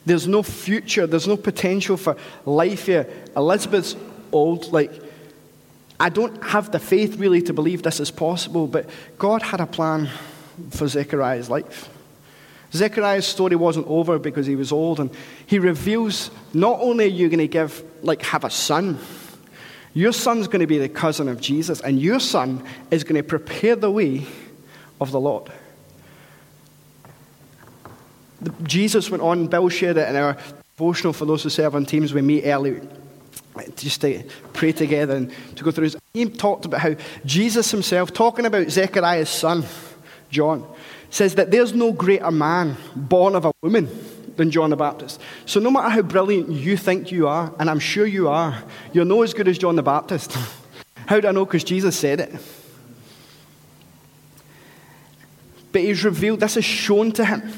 There's 0.04 0.28
no 0.28 0.42
future. 0.42 1.06
There's 1.06 1.28
no 1.28 1.38
potential 1.38 1.96
for 1.96 2.18
life 2.44 2.88
here. 2.88 3.08
Elizabeth's 3.36 3.96
old. 4.32 4.74
Like, 4.74 4.92
I 6.04 6.10
don't 6.10 6.44
have 6.44 6.70
the 6.70 6.80
faith 6.80 7.16
really 7.16 7.42
to 7.44 7.54
believe 7.54 7.82
this 7.82 8.02
is 8.02 8.12
possible, 8.12 8.68
but 8.68 8.90
God 9.18 9.42
had 9.42 9.62
a 9.62 9.66
plan 9.66 10.10
for 10.72 10.86
Zechariah's 10.86 11.50
life. 11.50 11.90
Zechariah's 12.74 13.26
story 13.26 13.56
wasn't 13.56 13.88
over 13.88 14.20
because 14.20 14.46
he 14.46 14.58
was 14.58 14.74
old, 14.74 15.00
and 15.00 15.10
he 15.46 15.60
reveals 15.60 16.30
not 16.54 16.78
only 16.82 17.06
are 17.06 17.08
you 17.08 17.30
going 17.30 17.40
to 17.40 17.48
give, 17.48 17.82
like, 18.02 18.22
have 18.24 18.44
a 18.44 18.50
son, 18.50 19.00
your 19.94 20.12
son's 20.12 20.48
going 20.48 20.60
to 20.60 20.68
be 20.68 20.78
the 20.78 20.90
cousin 20.90 21.30
of 21.30 21.40
Jesus, 21.40 21.80
and 21.80 22.02
your 22.02 22.20
son 22.20 22.66
is 22.92 23.06
going 23.06 23.16
to 23.16 23.24
prepare 23.24 23.78
the 23.78 23.90
way 23.90 24.26
of 25.00 25.12
the 25.12 25.22
Lord. 25.22 25.54
Jesus 28.64 29.10
went 29.10 29.24
on, 29.24 29.48
Bill 29.48 29.70
shared 29.70 29.96
it 29.96 30.10
in 30.10 30.18
our 30.18 30.36
devotional 30.76 31.14
for 31.14 31.24
those 31.24 31.44
who 31.44 31.50
serve 31.50 31.76
on 31.76 31.86
teams. 31.86 32.14
We 32.14 32.22
meet 32.22 32.44
early 32.46 32.82
just 33.76 34.02
to 34.02 34.24
pray 34.54 34.72
together 34.72 35.16
and 35.16 35.32
to 35.56 35.64
go 35.64 35.72
through. 35.72 35.92
He 36.14 36.26
talked 36.26 36.66
about 36.66 36.82
how 36.82 36.96
Jesus 37.26 37.72
himself, 37.72 38.14
talking 38.14 38.46
about 38.46 38.70
Zechariah's 38.70 39.30
son, 39.30 39.66
John, 40.30 40.68
says 41.10 41.36
that 41.36 41.52
there's 41.52 41.74
no 41.74 41.92
greater 41.92 42.32
man 42.32 42.78
born 42.96 43.36
of 43.36 43.46
a 43.46 43.52
woman 43.62 43.90
than 44.36 44.50
John 44.50 44.72
the 44.72 44.76
Baptist. 44.76 45.22
So, 45.46 45.60
no 45.60 45.70
matter 45.70 45.90
how 45.90 46.02
brilliant 46.02 46.50
you 46.50 46.76
think 46.76 47.12
you 47.12 47.28
are, 47.28 47.54
and 47.60 47.70
I'm 47.70 47.80
sure 47.80 48.06
you 48.06 48.30
are, 48.30 48.64
you're 48.92 49.06
no 49.06 49.22
as 49.22 49.34
good 49.34 49.48
as 49.48 49.58
John 49.58 49.76
the 49.76 49.84
Baptist. 49.84 50.36
how 51.06 51.20
do 51.20 51.28
I 51.28 51.32
know? 51.32 51.46
Because 51.46 51.64
Jesus 51.64 51.98
said 51.98 52.20
it. 52.20 52.34
But 55.72 55.82
he's 55.82 56.04
revealed, 56.04 56.40
this 56.40 56.58
is 56.58 56.66
shown 56.66 57.12
to 57.14 57.26
him. 57.26 57.52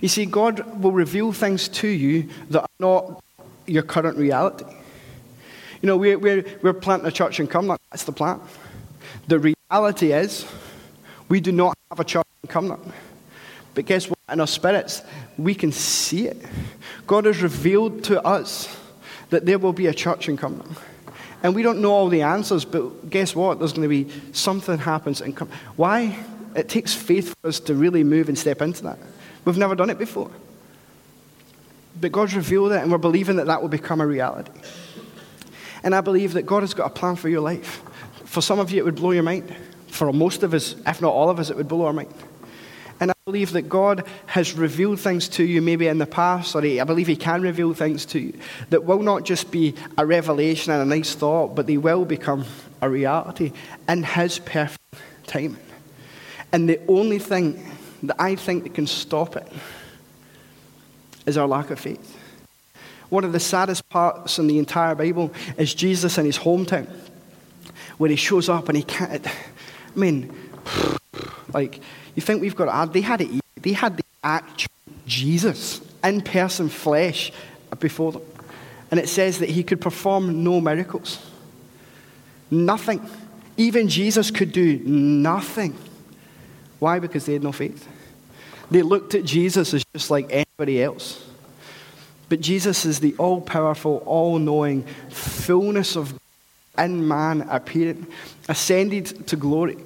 You 0.00 0.08
see, 0.08 0.24
God 0.24 0.82
will 0.82 0.92
reveal 0.92 1.32
things 1.32 1.68
to 1.68 1.88
you 1.88 2.28
that 2.48 2.62
are 2.62 2.68
not 2.78 3.22
your 3.66 3.82
current 3.82 4.16
reality. 4.16 4.64
You 5.82 5.86
know, 5.86 5.96
we're, 5.96 6.18
we're, 6.18 6.44
we're 6.62 6.72
planting 6.74 7.08
a 7.08 7.12
church 7.12 7.40
in 7.40 7.48
Cumnock. 7.48 7.78
That's 7.90 8.04
the 8.04 8.12
plan. 8.12 8.40
The 9.28 9.54
reality 9.70 10.12
is, 10.12 10.46
we 11.28 11.40
do 11.40 11.52
not 11.52 11.74
have 11.90 12.00
a 12.00 12.04
church 12.04 12.26
in 12.42 12.50
Cumnock. 12.50 12.80
But 13.74 13.86
guess 13.86 14.08
what? 14.08 14.18
In 14.30 14.40
our 14.40 14.46
spirits, 14.46 15.02
we 15.38 15.54
can 15.54 15.72
see 15.72 16.26
it. 16.26 16.36
God 17.06 17.24
has 17.24 17.42
revealed 17.42 18.04
to 18.04 18.22
us 18.22 18.76
that 19.30 19.46
there 19.46 19.58
will 19.58 19.72
be 19.72 19.86
a 19.86 19.94
church 19.94 20.28
in 20.28 20.36
Cumnock. 20.36 20.76
And 21.42 21.54
we 21.54 21.62
don't 21.62 21.80
know 21.80 21.92
all 21.92 22.08
the 22.08 22.22
answers, 22.22 22.64
but 22.64 23.08
guess 23.08 23.34
what? 23.34 23.58
There's 23.58 23.72
going 23.72 23.88
to 23.88 23.88
be 23.88 24.12
something 24.32 24.76
happens. 24.76 25.20
in 25.20 25.32
come. 25.32 25.48
Why? 25.76 26.18
It 26.54 26.68
takes 26.68 26.94
faith 26.94 27.34
for 27.40 27.48
us 27.48 27.60
to 27.60 27.74
really 27.74 28.04
move 28.04 28.28
and 28.28 28.36
step 28.36 28.60
into 28.60 28.82
that. 28.82 28.98
We've 29.44 29.56
never 29.56 29.74
done 29.74 29.88
it 29.88 29.98
before. 29.98 30.30
But 31.98 32.12
God's 32.12 32.34
revealed 32.34 32.72
it, 32.72 32.82
and 32.82 32.90
we're 32.92 32.98
believing 32.98 33.36
that 33.36 33.46
that 33.46 33.62
will 33.62 33.68
become 33.68 34.00
a 34.00 34.06
reality. 34.06 34.52
And 35.82 35.94
I 35.94 36.00
believe 36.00 36.34
that 36.34 36.42
God 36.42 36.62
has 36.62 36.74
got 36.74 36.86
a 36.86 36.94
plan 36.94 37.16
for 37.16 37.28
your 37.28 37.40
life. 37.40 37.82
For 38.24 38.40
some 38.40 38.58
of 38.58 38.70
you, 38.70 38.78
it 38.78 38.84
would 38.84 38.96
blow 38.96 39.12
your 39.12 39.22
mind. 39.22 39.54
For 39.88 40.12
most 40.12 40.42
of 40.42 40.54
us, 40.54 40.76
if 40.86 41.00
not 41.00 41.12
all 41.12 41.30
of 41.30 41.40
us, 41.40 41.50
it 41.50 41.56
would 41.56 41.68
blow 41.68 41.86
our 41.86 41.92
mind. 41.92 42.14
And 43.00 43.10
I 43.10 43.14
believe 43.24 43.52
that 43.52 43.62
God 43.62 44.06
has 44.26 44.52
revealed 44.52 45.00
things 45.00 45.26
to 45.30 45.42
you 45.42 45.62
maybe 45.62 45.88
in 45.88 45.96
the 45.96 46.06
past, 46.06 46.54
or 46.54 46.62
I 46.62 46.84
believe 46.84 47.06
He 47.06 47.16
can 47.16 47.40
reveal 47.40 47.72
things 47.72 48.04
to 48.06 48.20
you 48.20 48.38
that 48.68 48.84
will 48.84 49.02
not 49.02 49.24
just 49.24 49.50
be 49.50 49.74
a 49.96 50.04
revelation 50.04 50.72
and 50.72 50.82
a 50.82 50.84
nice 50.84 51.14
thought, 51.14 51.54
but 51.54 51.66
they 51.66 51.78
will 51.78 52.04
become 52.04 52.44
a 52.82 52.90
reality 52.90 53.52
in 53.88 54.04
His 54.04 54.38
perfect 54.38 54.78
timing. 55.26 55.56
And 56.52 56.68
the 56.68 56.80
only 56.88 57.18
thing 57.18 57.64
that 58.02 58.16
I 58.20 58.34
think 58.34 58.64
that 58.64 58.74
can 58.74 58.86
stop 58.86 59.36
it 59.36 59.50
is 61.24 61.38
our 61.38 61.48
lack 61.48 61.70
of 61.70 61.80
faith. 61.80 62.19
One 63.10 63.24
of 63.24 63.32
the 63.32 63.40
saddest 63.40 63.88
parts 63.88 64.38
in 64.38 64.46
the 64.46 64.58
entire 64.58 64.94
Bible 64.94 65.32
is 65.58 65.74
Jesus 65.74 66.16
in 66.16 66.24
his 66.24 66.38
hometown, 66.38 66.88
where 67.98 68.10
he 68.10 68.16
shows 68.16 68.48
up 68.48 68.68
and 68.68 68.76
he 68.76 68.84
can't. 68.84 69.26
I 69.26 69.98
mean, 69.98 70.32
like, 71.52 71.80
you 72.14 72.22
think 72.22 72.40
we've 72.40 72.56
got 72.56 72.66
to 72.66 72.74
add, 72.74 72.92
they 72.92 73.00
had 73.00 73.20
it 73.20 73.40
they 73.62 73.72
had 73.72 73.96
the 73.96 74.04
actual 74.22 74.70
Jesus 75.06 75.80
in 76.02 76.22
person 76.22 76.68
flesh 76.68 77.32
before 77.78 78.12
them. 78.12 78.22
And 78.90 78.98
it 78.98 79.08
says 79.08 79.38
that 79.38 79.48
he 79.48 79.62
could 79.62 79.80
perform 79.80 80.42
no 80.42 80.60
miracles. 80.60 81.24
Nothing. 82.50 83.08
Even 83.56 83.88
Jesus 83.88 84.30
could 84.30 84.52
do 84.52 84.78
nothing. 84.78 85.76
Why? 86.78 86.98
Because 86.98 87.26
they 87.26 87.34
had 87.34 87.42
no 87.42 87.52
faith. 87.52 87.86
They 88.70 88.82
looked 88.82 89.14
at 89.14 89.24
Jesus 89.24 89.74
as 89.74 89.84
just 89.94 90.10
like 90.10 90.26
anybody 90.30 90.82
else. 90.82 91.29
But 92.30 92.40
Jesus 92.40 92.86
is 92.86 93.00
the 93.00 93.14
all 93.18 93.40
powerful, 93.40 94.02
all 94.06 94.38
knowing 94.38 94.84
fullness 95.10 95.96
of 95.96 96.18
in 96.78 97.06
man 97.06 97.42
appearing, 97.50 98.06
ascended 98.48 99.26
to 99.26 99.36
glory. 99.36 99.76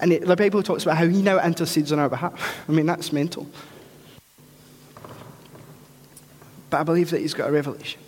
And 0.00 0.12
it, 0.12 0.24
the 0.24 0.36
Bible 0.36 0.62
talks 0.62 0.84
about 0.84 0.96
how 0.96 1.06
he 1.06 1.20
now 1.20 1.44
intercedes 1.44 1.92
on 1.92 1.98
our 1.98 2.08
behalf. 2.08 2.64
I 2.68 2.72
mean, 2.72 2.86
that's 2.86 3.12
mental. 3.12 3.46
But 6.70 6.80
I 6.80 6.82
believe 6.84 7.10
that 7.10 7.20
he's 7.20 7.34
got 7.34 7.48
a 7.48 7.52
revelation. 7.52 8.00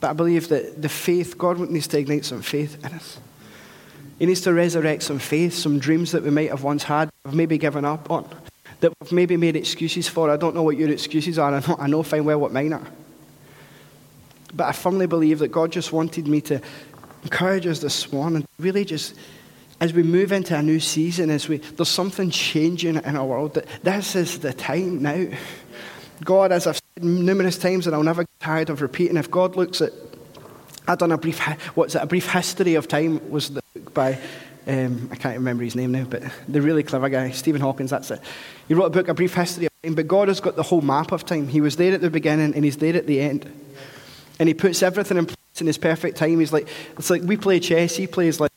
But 0.00 0.10
I 0.10 0.12
believe 0.12 0.48
that 0.48 0.80
the 0.80 0.88
faith, 0.88 1.36
God 1.36 1.58
needs 1.58 1.88
to 1.88 1.98
ignite 1.98 2.24
some 2.24 2.40
faith 2.40 2.84
in 2.84 2.92
us. 2.92 3.18
He 4.20 4.26
needs 4.26 4.42
to 4.42 4.52
resurrect 4.52 5.02
some 5.02 5.18
faith, 5.18 5.54
some 5.54 5.80
dreams 5.80 6.12
that 6.12 6.22
we 6.22 6.30
might 6.30 6.50
have 6.50 6.62
once 6.62 6.84
had, 6.84 7.10
have 7.24 7.34
maybe 7.34 7.58
given 7.58 7.84
up 7.84 8.10
on, 8.10 8.28
that 8.82 8.92
we've 9.00 9.12
maybe 9.12 9.36
made 9.36 9.54
excuses 9.54 10.08
for. 10.08 10.28
I 10.28 10.36
don't 10.36 10.56
know 10.56 10.64
what 10.64 10.76
your 10.76 10.90
excuses 10.90 11.38
are. 11.38 11.54
I 11.54 11.60
know, 11.60 11.76
I 11.78 11.86
know 11.86 12.02
fine 12.02 12.24
well 12.24 12.40
what 12.40 12.52
mine 12.52 12.72
are. 12.72 12.86
But 14.52 14.64
I 14.64 14.72
firmly 14.72 15.06
believe 15.06 15.38
that 15.38 15.48
God 15.48 15.70
just 15.70 15.92
wanted 15.92 16.26
me 16.26 16.40
to 16.42 16.60
encourage 17.22 17.64
us 17.66 17.78
this 17.78 18.12
morning, 18.12 18.44
really 18.58 18.84
just 18.84 19.14
as 19.80 19.92
we 19.92 20.02
move 20.02 20.32
into 20.32 20.56
a 20.56 20.62
new 20.62 20.80
season, 20.80 21.30
as 21.30 21.48
we, 21.48 21.58
there's 21.58 21.88
something 21.88 22.30
changing 22.30 22.96
in 22.96 23.16
our 23.16 23.24
world, 23.24 23.54
that 23.54 23.66
this 23.84 24.16
is 24.16 24.40
the 24.40 24.52
time 24.52 25.00
now. 25.00 25.26
God, 26.24 26.50
as 26.50 26.66
I've 26.66 26.76
said 26.76 27.04
numerous 27.04 27.58
times, 27.58 27.86
and 27.86 27.94
I'll 27.94 28.02
never 28.02 28.22
get 28.22 28.40
tired 28.40 28.70
of 28.70 28.82
repeating, 28.82 29.16
if 29.16 29.30
God 29.30 29.54
looks 29.54 29.80
at, 29.80 29.92
I've 30.88 30.98
done 30.98 31.12
a 31.12 31.18
brief, 31.18 31.38
what's 31.76 31.94
it, 31.94 32.02
a 32.02 32.06
brief 32.06 32.30
history 32.30 32.74
of 32.74 32.88
time 32.88 33.30
was 33.30 33.50
the 33.50 33.62
by, 33.94 34.18
um, 34.66 35.08
I 35.10 35.16
can't 35.16 35.36
remember 35.36 35.64
his 35.64 35.74
name 35.74 35.92
now, 35.92 36.04
but 36.04 36.22
the 36.48 36.62
really 36.62 36.82
clever 36.82 37.08
guy, 37.08 37.30
Stephen 37.30 37.60
Hawkins, 37.60 37.90
that's 37.90 38.10
it. 38.10 38.20
He 38.68 38.74
wrote 38.74 38.86
a 38.86 38.90
book, 38.90 39.08
A 39.08 39.14
Brief 39.14 39.34
History 39.34 39.66
of 39.66 39.72
Time, 39.82 39.94
but 39.94 40.06
God 40.06 40.28
has 40.28 40.40
got 40.40 40.54
the 40.54 40.62
whole 40.62 40.80
map 40.80 41.12
of 41.12 41.26
time. 41.26 41.48
He 41.48 41.60
was 41.60 41.76
there 41.76 41.92
at 41.92 42.00
the 42.00 42.10
beginning 42.10 42.54
and 42.54 42.64
he's 42.64 42.76
there 42.76 42.96
at 42.96 43.06
the 43.06 43.20
end. 43.20 43.50
And 44.38 44.48
he 44.48 44.54
puts 44.54 44.82
everything 44.82 45.18
in 45.18 45.26
place 45.26 45.36
in 45.60 45.66
his 45.66 45.78
perfect 45.78 46.16
time. 46.16 46.38
He's 46.38 46.52
like, 46.52 46.68
it's 46.96 47.10
like 47.10 47.22
we 47.22 47.36
play 47.36 47.58
chess, 47.60 47.96
he 47.96 48.06
plays 48.06 48.38
like 48.40 48.50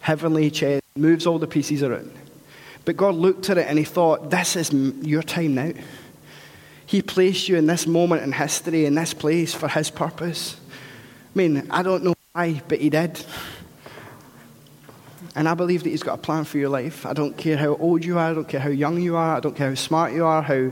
heavenly 0.00 0.50
chess, 0.50 0.80
moves 0.96 1.26
all 1.26 1.38
the 1.38 1.46
pieces 1.46 1.82
around. 1.82 2.12
But 2.84 2.96
God 2.96 3.14
looked 3.14 3.48
at 3.50 3.58
it 3.58 3.66
and 3.68 3.78
he 3.78 3.84
thought, 3.84 4.30
This 4.30 4.56
is 4.56 4.72
your 4.72 5.22
time 5.22 5.54
now. 5.54 5.72
He 6.86 7.00
placed 7.00 7.48
you 7.48 7.56
in 7.56 7.66
this 7.66 7.86
moment 7.86 8.22
in 8.22 8.32
history, 8.32 8.84
in 8.84 8.94
this 8.94 9.14
place 9.14 9.54
for 9.54 9.68
his 9.68 9.90
purpose. 9.90 10.56
I 11.34 11.38
mean, 11.38 11.70
I 11.70 11.82
don't 11.82 12.04
know 12.04 12.14
why, 12.32 12.60
but 12.68 12.80
he 12.80 12.90
did. 12.90 13.24
And 15.34 15.48
I 15.48 15.54
believe 15.54 15.82
that 15.84 15.90
he's 15.90 16.02
got 16.02 16.18
a 16.18 16.22
plan 16.22 16.44
for 16.44 16.58
your 16.58 16.68
life. 16.68 17.06
I 17.06 17.14
don't 17.14 17.36
care 17.36 17.56
how 17.56 17.76
old 17.76 18.04
you 18.04 18.18
are, 18.18 18.30
I 18.30 18.34
don't 18.34 18.48
care 18.48 18.60
how 18.60 18.68
young 18.68 19.00
you 19.00 19.16
are, 19.16 19.36
I 19.36 19.40
don't 19.40 19.56
care 19.56 19.70
how 19.70 19.74
smart 19.74 20.12
you 20.12 20.24
are, 20.26 20.42
how 20.42 20.70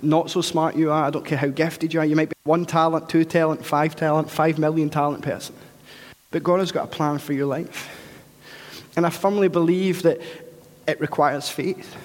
not 0.00 0.30
so 0.30 0.40
smart 0.40 0.76
you 0.76 0.90
are, 0.90 1.04
I 1.04 1.10
don't 1.10 1.24
care 1.24 1.38
how 1.38 1.48
gifted 1.48 1.92
you 1.92 2.00
are. 2.00 2.06
You 2.06 2.16
might 2.16 2.30
be 2.30 2.34
one 2.44 2.64
talent, 2.64 3.08
two 3.08 3.24
talent, 3.24 3.64
five 3.64 3.94
talent, 3.94 4.30
five 4.30 4.58
million 4.58 4.90
talent 4.90 5.22
person. 5.22 5.54
But 6.30 6.42
God 6.42 6.60
has 6.60 6.72
got 6.72 6.84
a 6.84 6.88
plan 6.88 7.18
for 7.18 7.34
your 7.34 7.46
life. 7.46 7.98
And 8.96 9.06
I 9.06 9.10
firmly 9.10 9.48
believe 9.48 10.02
that 10.02 10.20
it 10.88 11.00
requires 11.00 11.48
faith. 11.48 11.96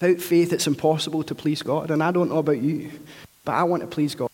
Without 0.00 0.20
faith, 0.20 0.52
it's 0.52 0.66
impossible 0.66 1.22
to 1.24 1.34
please 1.34 1.62
God. 1.62 1.90
And 1.90 2.02
I 2.02 2.10
don't 2.10 2.28
know 2.28 2.38
about 2.38 2.58
you, 2.60 2.90
but 3.44 3.52
I 3.52 3.62
want 3.62 3.82
to 3.82 3.86
please 3.86 4.14
God. 4.14 4.30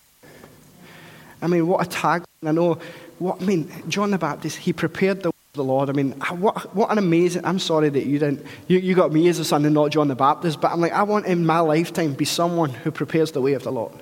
I 1.42 1.46
mean, 1.46 1.66
what 1.66 1.87
a 1.87 1.88
tag. 1.88 2.24
I 2.44 2.53
know, 2.53 2.79
what, 3.18 3.42
I 3.42 3.44
mean, 3.44 3.70
John 3.88 4.11
the 4.11 4.18
Baptist, 4.18 4.59
he 4.59 4.72
prepared 4.72 5.22
the 5.22 5.29
the 5.52 5.64
Lord. 5.64 5.90
I 5.90 5.92
mean, 5.92 6.12
what, 6.12 6.74
what 6.76 6.92
an 6.92 6.98
amazing. 6.98 7.44
I'm 7.44 7.58
sorry 7.58 7.88
that 7.88 8.06
you 8.06 8.18
didn't. 8.18 8.46
You, 8.68 8.78
you 8.78 8.94
got 8.94 9.12
me 9.12 9.28
as 9.28 9.40
a 9.40 9.44
son 9.44 9.64
and 9.64 9.74
not 9.74 9.90
John 9.90 10.06
the 10.06 10.14
Baptist, 10.14 10.60
but 10.60 10.70
I'm 10.70 10.80
like, 10.80 10.92
I 10.92 11.02
want 11.02 11.26
in 11.26 11.44
my 11.44 11.58
lifetime 11.58 12.14
be 12.14 12.24
someone 12.24 12.70
who 12.70 12.90
prepares 12.92 13.32
the 13.32 13.40
way 13.40 13.54
of 13.54 13.64
the 13.64 13.72
Lord. 13.72 13.92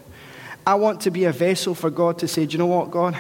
I 0.67 0.75
want 0.75 1.01
to 1.03 1.11
be 1.11 1.25
a 1.25 1.33
vessel 1.33 1.75
for 1.75 1.89
God 1.89 2.19
to 2.19 2.29
say, 2.29 2.45
do 2.45 2.53
you 2.53 2.59
know 2.59 2.67
what, 2.67 2.91
God? 2.91 3.17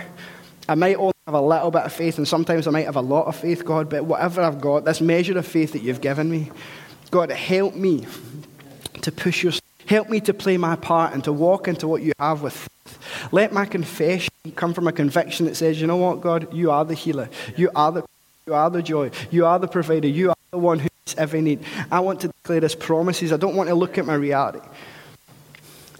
I 0.68 0.74
might 0.74 0.96
only 0.96 1.14
have 1.26 1.34
a 1.34 1.40
little 1.40 1.70
bit 1.70 1.82
of 1.82 1.92
faith, 1.94 2.18
and 2.18 2.28
sometimes 2.28 2.66
I 2.66 2.70
might 2.70 2.84
have 2.84 2.96
a 2.96 3.00
lot 3.00 3.26
of 3.26 3.36
faith, 3.36 3.64
God, 3.64 3.88
but 3.88 4.04
whatever 4.04 4.42
I've 4.42 4.60
got, 4.60 4.84
this 4.84 5.00
measure 5.00 5.38
of 5.38 5.46
faith 5.46 5.72
that 5.72 5.80
you've 5.80 6.02
given 6.02 6.30
me, 6.30 6.50
God, 7.10 7.30
help 7.30 7.74
me 7.74 8.06
to 9.00 9.10
push 9.10 9.42
your, 9.42 9.54
help 9.86 10.10
me 10.10 10.20
to 10.20 10.34
play 10.34 10.58
my 10.58 10.76
part 10.76 11.14
and 11.14 11.24
to 11.24 11.32
walk 11.32 11.68
into 11.68 11.88
what 11.88 12.02
you 12.02 12.12
have 12.18 12.42
with 12.42 12.52
faith. 12.52 13.28
Let 13.32 13.54
my 13.54 13.64
confession 13.64 14.28
come 14.54 14.74
from 14.74 14.86
a 14.86 14.92
conviction 14.92 15.46
that 15.46 15.56
says, 15.56 15.80
you 15.80 15.86
know 15.86 15.96
what, 15.96 16.20
God, 16.20 16.52
you 16.52 16.70
are 16.70 16.84
the 16.84 16.94
healer, 16.94 17.30
you 17.56 17.70
are 17.74 17.92
the, 17.92 18.04
you 18.48 18.54
are 18.54 18.70
the 18.70 18.82
joy, 18.82 19.10
you 19.30 19.44
are 19.44 19.58
the 19.58 19.68
provider, 19.68 20.08
you 20.08 20.30
are 20.30 20.36
the 20.52 20.58
one 20.58 20.78
who 20.78 20.88
meets 21.04 21.14
every 21.18 21.42
need. 21.42 21.60
I 21.92 22.00
want 22.00 22.22
to 22.22 22.28
declare 22.28 22.62
his 22.62 22.74
promises. 22.74 23.30
I 23.30 23.36
don't 23.36 23.54
want 23.54 23.68
to 23.68 23.74
look 23.74 23.98
at 23.98 24.06
my 24.06 24.14
reality. 24.14 24.66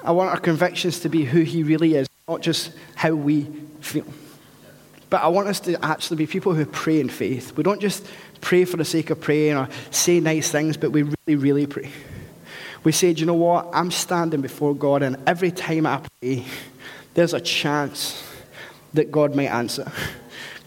I 0.03 0.13
want 0.13 0.31
our 0.31 0.41
convictions 0.41 1.01
to 1.01 1.11
be 1.11 1.25
who 1.25 1.43
he 1.43 1.63
really 1.63 1.95
is, 1.95 2.09
not 2.27 2.41
just 2.41 2.73
how 2.95 3.13
we 3.13 3.43
feel. 3.81 4.07
But 5.11 5.23
I 5.23 5.29
want 5.29 5.49
us 5.49 5.61
to 5.61 5.85
actually 5.85 6.17
be 6.17 6.27
people 6.27 6.55
who 6.55 6.65
pray 6.65 7.01
in 7.01 7.11
faith. 7.11 7.55
We 7.55 7.65
don't 7.65 7.83
just 7.83 8.07
pray 8.41 8.65
for 8.65 8.79
the 8.79 8.85
sake 8.85 9.11
of 9.11 9.21
praying 9.21 9.59
or 9.59 9.69
say 9.91 10.19
nice 10.19 10.51
things, 10.51 10.79
but 10.79 10.91
we 10.91 11.03
really, 11.03 11.37
really 11.37 11.67
pray. 11.67 11.91
We 12.83 12.93
say, 12.93 13.13
Do 13.13 13.21
you 13.21 13.27
know 13.27 13.35
what? 13.35 13.69
I'm 13.75 13.91
standing 13.91 14.41
before 14.41 14.75
God, 14.75 15.03
and 15.03 15.17
every 15.27 15.51
time 15.51 15.85
I 15.85 16.01
pray, 16.21 16.47
there's 17.13 17.35
a 17.35 17.41
chance 17.41 18.25
that 18.95 19.13
God 19.13 19.35
might 19.35 19.49
answer. 19.49 19.93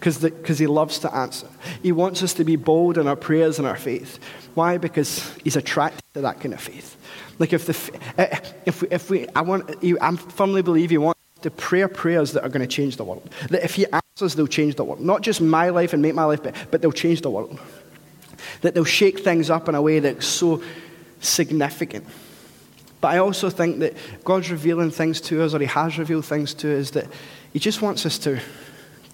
Because 0.02 0.58
he 0.58 0.66
loves 0.66 0.98
to 1.00 1.14
answer. 1.14 1.46
He 1.82 1.92
wants 1.92 2.22
us 2.22 2.34
to 2.34 2.44
be 2.44 2.56
bold 2.56 2.98
in 2.98 3.06
our 3.06 3.14
prayers 3.14 3.58
and 3.58 3.68
our 3.68 3.76
faith. 3.76 4.18
Why? 4.54 4.76
Because 4.76 5.32
he's 5.44 5.54
attracted 5.54 6.02
to 6.14 6.22
that 6.22 6.40
kind 6.40 6.54
of 6.54 6.60
faith. 6.60 6.96
Like 7.38 7.52
if 7.52 7.66
the 7.66 8.00
eh, 8.18 8.40
if 8.66 8.82
we, 8.82 8.88
if 8.90 9.10
we 9.10 9.28
I 9.34 9.42
want 9.42 9.70
I 10.00 10.16
firmly 10.16 10.62
believe 10.62 10.90
he 10.90 10.98
wants 10.98 11.20
to 11.42 11.50
pray 11.50 11.86
prayers 11.86 12.32
that 12.32 12.42
are 12.42 12.48
going 12.48 12.66
to 12.66 12.66
change 12.66 12.96
the 12.96 13.04
world. 13.04 13.28
That 13.50 13.64
if 13.64 13.74
he 13.74 13.86
answers, 13.86 14.34
they'll 14.34 14.46
change 14.46 14.76
the 14.76 14.84
world. 14.84 15.00
Not 15.00 15.22
just 15.22 15.40
my 15.40 15.70
life 15.70 15.92
and 15.92 16.02
make 16.02 16.14
my 16.14 16.24
life 16.24 16.42
better, 16.42 16.66
but 16.70 16.82
they'll 16.82 16.92
change 16.92 17.20
the 17.20 17.30
world. 17.30 17.58
That 18.62 18.74
they'll 18.74 18.84
shake 18.84 19.20
things 19.20 19.50
up 19.50 19.68
in 19.68 19.74
a 19.74 19.82
way 19.82 20.00
that's 20.00 20.26
so 20.26 20.62
significant. 21.20 22.06
But 23.00 23.08
I 23.08 23.18
also 23.18 23.50
think 23.50 23.80
that 23.80 23.94
God's 24.24 24.50
revealing 24.50 24.90
things 24.90 25.20
to 25.22 25.42
us, 25.42 25.54
or 25.54 25.58
He 25.58 25.66
has 25.66 25.98
revealed 25.98 26.24
things 26.24 26.54
to 26.54 26.78
us, 26.78 26.90
that 26.90 27.06
He 27.52 27.58
just 27.58 27.82
wants 27.82 28.06
us 28.06 28.18
to 28.18 28.40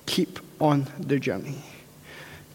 keep 0.04 0.38
on 0.60 0.86
the 0.98 1.18
journey. 1.18 1.62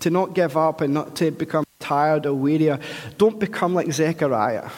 To 0.01 0.09
not 0.09 0.33
give 0.33 0.57
up 0.57 0.81
and 0.81 0.93
not 0.93 1.15
to 1.17 1.31
become 1.31 1.65
tired 1.79 2.25
or 2.25 2.33
weary. 2.33 2.77
Don't 3.17 3.39
become 3.39 3.73
like 3.73 3.91
Zechariah, 3.91 4.69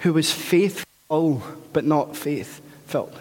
who 0.00 0.12
was 0.12 0.32
faithful 0.32 1.42
but 1.72 1.84
not 1.84 2.16
faith 2.16 2.60
filled 2.86 3.18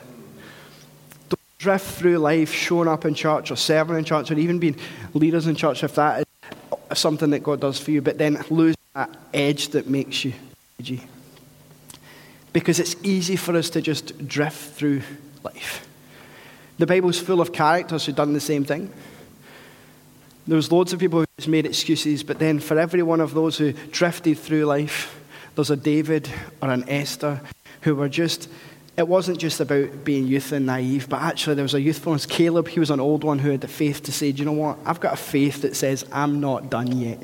Don't 1.29 1.39
drift 1.57 1.85
through 1.85 2.17
life 2.17 2.51
showing 2.51 2.87
up 2.87 3.05
in 3.05 3.13
church 3.13 3.51
or 3.51 3.55
serving 3.55 3.97
in 3.97 4.03
church 4.03 4.31
or 4.31 4.37
even 4.37 4.59
being 4.59 4.75
leaders 5.13 5.47
in 5.47 5.55
church 5.55 5.83
if 5.83 5.95
that 5.95 6.19
is 6.91 6.99
something 6.99 7.29
that 7.31 7.43
God 7.43 7.59
does 7.59 7.79
for 7.79 7.91
you, 7.91 8.01
but 8.01 8.17
then 8.17 8.43
lose 8.49 8.75
that 8.93 9.09
edge 9.33 9.69
that 9.69 9.87
makes 9.87 10.25
you 10.25 10.33
edgy. 10.79 11.03
Because 12.53 12.79
it's 12.79 12.95
easy 13.03 13.35
for 13.35 13.55
us 13.55 13.69
to 13.71 13.81
just 13.81 14.27
drift 14.27 14.73
through 14.73 15.01
life. 15.43 15.87
The 16.77 16.85
Bible's 16.85 17.19
full 17.19 17.41
of 17.41 17.51
characters 17.51 18.05
who've 18.05 18.15
done 18.15 18.33
the 18.33 18.39
same 18.39 18.63
thing. 18.63 18.91
There 20.45 20.55
was 20.55 20.71
loads 20.71 20.93
of 20.93 20.99
people 20.99 21.19
who 21.19 21.51
made 21.51 21.65
excuses, 21.65 22.23
but 22.23 22.39
then 22.39 22.59
for 22.59 22.79
every 22.79 23.03
one 23.03 23.19
of 23.19 23.33
those 23.33 23.57
who 23.57 23.73
drifted 23.91 24.37
through 24.37 24.65
life, 24.65 25.19
there's 25.55 25.71
a 25.71 25.75
David 25.75 26.29
or 26.61 26.69
an 26.69 26.87
Esther 26.87 27.41
who 27.81 27.95
were 27.95 28.07
just, 28.07 28.47
it 28.95 29.07
wasn't 29.07 29.39
just 29.39 29.59
about 29.59 30.05
being 30.05 30.27
youth 30.27 30.51
and 30.51 30.65
naive, 30.65 31.09
but 31.09 31.21
actually 31.21 31.55
there 31.55 31.63
was 31.63 31.73
a 31.73 31.81
youthfulness. 31.81 32.25
Caleb, 32.25 32.67
he 32.67 32.79
was 32.79 32.91
an 32.91 32.99
old 32.99 33.23
one 33.23 33.39
who 33.39 33.49
had 33.49 33.61
the 33.61 33.67
faith 33.67 34.03
to 34.03 34.11
say, 34.11 34.31
do 34.31 34.39
you 34.39 34.45
know 34.45 34.53
what? 34.53 34.77
I've 34.85 34.99
got 34.99 35.13
a 35.13 35.17
faith 35.17 35.63
that 35.63 35.75
says, 35.75 36.05
I'm 36.11 36.39
not 36.39 36.69
done 36.69 36.95
yet. 36.97 37.21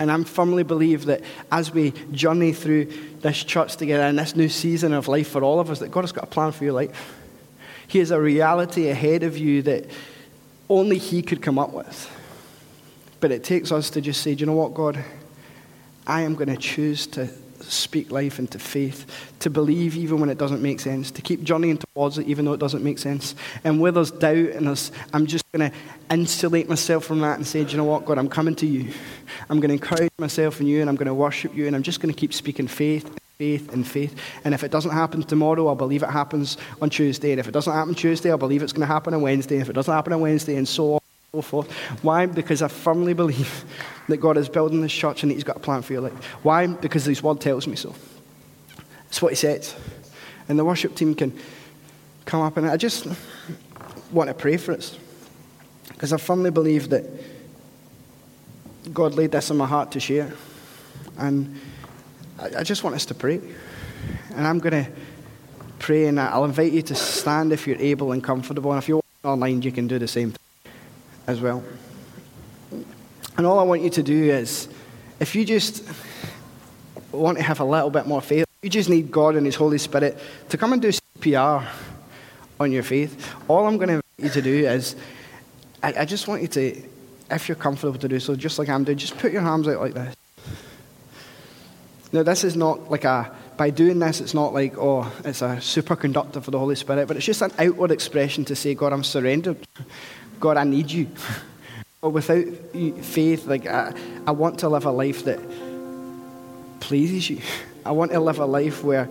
And 0.00 0.12
I 0.12 0.22
firmly 0.24 0.64
believe 0.64 1.06
that 1.06 1.22
as 1.50 1.72
we 1.72 1.92
journey 2.12 2.52
through 2.52 2.86
this 3.20 3.42
church 3.42 3.76
together 3.76 4.02
and 4.02 4.18
this 4.18 4.36
new 4.36 4.48
season 4.48 4.92
of 4.92 5.08
life 5.08 5.28
for 5.28 5.42
all 5.42 5.60
of 5.60 5.70
us, 5.70 5.78
that 5.78 5.90
God 5.90 6.02
has 6.02 6.12
got 6.12 6.24
a 6.24 6.28
plan 6.28 6.52
for 6.52 6.64
your 6.64 6.74
life. 6.74 7.14
He 7.88 7.98
has 7.98 8.10
a 8.10 8.20
reality 8.20 8.88
ahead 8.88 9.24
of 9.24 9.36
you 9.36 9.62
that 9.62 9.86
only 10.68 10.98
He 10.98 11.22
could 11.22 11.42
come 11.42 11.58
up 11.58 11.72
with. 11.72 12.14
But 13.18 13.32
it 13.32 13.42
takes 13.42 13.72
us 13.72 13.90
to 13.90 14.00
just 14.00 14.22
say, 14.22 14.34
do 14.34 14.40
you 14.40 14.46
know 14.46 14.52
what, 14.52 14.74
God? 14.74 15.02
I 16.06 16.20
am 16.20 16.34
going 16.34 16.48
to 16.48 16.56
choose 16.56 17.06
to 17.08 17.28
speak 17.60 18.10
life 18.10 18.38
into 18.38 18.58
faith, 18.58 19.32
to 19.40 19.50
believe 19.50 19.96
even 19.96 20.20
when 20.20 20.30
it 20.30 20.38
doesn't 20.38 20.62
make 20.62 20.80
sense, 20.80 21.10
to 21.10 21.22
keep 21.22 21.42
journeying 21.42 21.78
towards 21.78 22.18
it 22.18 22.26
even 22.26 22.44
though 22.44 22.52
it 22.52 22.60
doesn't 22.60 22.84
make 22.84 22.98
sense. 22.98 23.34
And 23.64 23.80
where 23.80 23.90
there's 23.90 24.10
doubt 24.10 24.36
and 24.36 24.68
there's, 24.68 24.92
I'm 25.12 25.26
just 25.26 25.50
going 25.52 25.70
to 25.70 25.76
insulate 26.10 26.68
myself 26.68 27.04
from 27.04 27.20
that 27.20 27.36
and 27.36 27.46
say, 27.46 27.64
Do 27.64 27.72
you 27.72 27.76
know 27.78 27.84
what, 27.84 28.04
God, 28.04 28.18
I'm 28.18 28.28
coming 28.28 28.54
to 28.56 28.66
you. 28.66 28.92
I'm 29.50 29.60
going 29.60 29.68
to 29.68 29.74
encourage 29.74 30.12
myself 30.18 30.60
in 30.60 30.66
you 30.66 30.80
and 30.80 30.88
I'm 30.88 30.96
going 30.96 31.08
to 31.08 31.14
worship 31.14 31.54
you 31.56 31.66
and 31.66 31.74
I'm 31.74 31.82
just 31.82 32.00
going 32.00 32.14
to 32.14 32.18
keep 32.18 32.32
speaking 32.32 32.68
faith 32.68 33.10
faith 33.38 33.72
and 33.72 33.86
faith. 33.86 34.18
And 34.42 34.52
if 34.52 34.64
it 34.64 34.72
doesn't 34.72 34.90
happen 34.90 35.22
tomorrow, 35.22 35.68
I'll 35.68 35.76
believe 35.76 36.02
it 36.02 36.10
happens 36.10 36.56
on 36.82 36.90
Tuesday. 36.90 37.30
And 37.30 37.38
if 37.38 37.46
it 37.46 37.52
doesn't 37.52 37.72
happen 37.72 37.94
Tuesday, 37.94 38.32
I'll 38.32 38.36
believe 38.36 38.64
it's 38.64 38.72
going 38.72 38.80
to 38.80 38.92
happen 38.92 39.14
on 39.14 39.22
Wednesday. 39.22 39.58
If 39.58 39.70
it 39.70 39.74
doesn't 39.74 39.94
happen 39.94 40.12
on 40.12 40.20
Wednesday, 40.20 40.56
and 40.56 40.66
so 40.66 40.94
on 40.94 41.00
and 41.32 41.38
so 41.38 41.42
forth. 41.42 41.70
Why? 42.02 42.26
Because 42.26 42.62
I 42.62 42.68
firmly 42.68 43.14
believe 43.14 43.64
that 44.08 44.16
God 44.16 44.38
is 44.38 44.48
building 44.48 44.80
this 44.80 44.92
church 44.92 45.22
and 45.22 45.30
He's 45.30 45.44
got 45.44 45.56
a 45.56 45.60
plan 45.60 45.82
for 45.82 45.92
your 45.92 46.02
life. 46.02 46.24
Why? 46.42 46.66
Because 46.66 47.04
His 47.04 47.22
word 47.22 47.40
tells 47.40 47.68
me 47.68 47.76
so. 47.76 47.94
It's 49.06 49.22
what 49.22 49.30
He 49.30 49.36
says. 49.36 49.72
And 50.48 50.58
the 50.58 50.64
worship 50.64 50.96
team 50.96 51.14
can 51.14 51.32
come 52.24 52.40
up, 52.40 52.56
and 52.56 52.66
I 52.66 52.76
just 52.76 53.06
want 54.10 54.26
to 54.26 54.34
pray 54.34 54.56
for 54.56 54.72
us. 54.72 54.98
Because 55.90 56.12
I 56.12 56.16
firmly 56.16 56.50
believe 56.50 56.88
that 56.88 57.04
God 58.92 59.14
laid 59.14 59.30
this 59.30 59.48
in 59.48 59.56
my 59.56 59.66
heart 59.66 59.92
to 59.92 60.00
share. 60.00 60.32
And 61.16 61.60
I, 62.38 62.62
just 62.62 62.84
want 62.84 62.94
us 62.94 63.04
to 63.06 63.14
pray. 63.14 63.40
And 64.34 64.46
I'm 64.46 64.60
going 64.60 64.84
to 64.84 64.90
pray, 65.78 66.06
and 66.06 66.20
I'll 66.20 66.44
invite 66.44 66.72
you 66.72 66.82
to 66.82 66.94
stand 66.94 67.52
if 67.52 67.66
you're 67.66 67.80
able 67.80 68.12
and 68.12 68.22
comfortable. 68.22 68.72
And 68.72 68.80
if 68.80 68.88
you're 68.88 69.02
online, 69.24 69.62
you 69.62 69.72
can 69.72 69.88
do 69.88 69.98
the 69.98 70.06
same 70.06 70.30
thing 70.30 70.72
as 71.26 71.40
well. 71.40 71.62
And 73.36 73.46
all 73.46 73.58
I 73.58 73.62
want 73.62 73.82
you 73.82 73.90
to 73.90 74.02
do 74.02 74.30
is, 74.30 74.68
if 75.20 75.34
you 75.34 75.44
just 75.44 75.84
want 77.10 77.38
to 77.38 77.42
have 77.42 77.60
a 77.60 77.64
little 77.64 77.90
bit 77.90 78.06
more 78.06 78.20
faith, 78.20 78.46
you 78.62 78.70
just 78.70 78.88
need 78.88 79.10
God 79.10 79.34
and 79.34 79.44
His 79.44 79.56
Holy 79.56 79.78
Spirit 79.78 80.18
to 80.48 80.56
come 80.56 80.72
and 80.72 80.82
do 80.82 80.88
CPR 80.88 81.66
on 82.60 82.72
your 82.72 82.82
faith. 82.82 83.34
All 83.48 83.66
I'm 83.66 83.76
going 83.76 83.88
to 83.88 83.94
invite 83.94 84.04
you 84.18 84.30
to 84.30 84.42
do 84.42 84.66
is, 84.66 84.94
I, 85.82 86.00
I 86.00 86.04
just 86.04 86.28
want 86.28 86.42
you 86.42 86.48
to, 86.48 86.82
if 87.30 87.48
you're 87.48 87.56
comfortable 87.56 87.98
to 87.98 88.08
do 88.08 88.20
so, 88.20 88.36
just 88.36 88.58
like 88.58 88.68
I'm 88.68 88.84
doing, 88.84 88.98
just 88.98 89.18
put 89.18 89.32
your 89.32 89.42
arms 89.42 89.66
out 89.66 89.80
like 89.80 89.94
this. 89.94 90.14
Now, 92.10 92.22
this 92.22 92.42
is 92.42 92.56
not 92.56 92.90
like 92.90 93.04
a, 93.04 93.30
by 93.56 93.70
doing 93.70 93.98
this, 93.98 94.20
it's 94.20 94.34
not 94.34 94.54
like, 94.54 94.78
oh, 94.78 95.10
it's 95.24 95.42
a 95.42 95.56
superconductor 95.56 96.42
for 96.42 96.50
the 96.50 96.58
Holy 96.58 96.74
Spirit, 96.74 97.06
but 97.06 97.16
it's 97.16 97.26
just 97.26 97.42
an 97.42 97.52
outward 97.58 97.90
expression 97.90 98.44
to 98.46 98.56
say, 98.56 98.74
God, 98.74 98.92
I'm 98.92 99.04
surrendered. 99.04 99.58
God, 100.40 100.56
I 100.56 100.64
need 100.64 100.90
you. 100.90 101.08
But 102.00 102.10
without 102.10 102.44
faith, 103.02 103.46
like, 103.46 103.66
I, 103.66 103.92
I 104.24 104.30
want 104.30 104.60
to 104.60 104.68
live 104.68 104.86
a 104.86 104.92
life 104.92 105.24
that 105.24 105.40
pleases 106.78 107.28
you. 107.28 107.40
I 107.84 107.90
want 107.90 108.12
to 108.12 108.20
live 108.20 108.38
a 108.38 108.46
life 108.46 108.84
where 108.84 109.08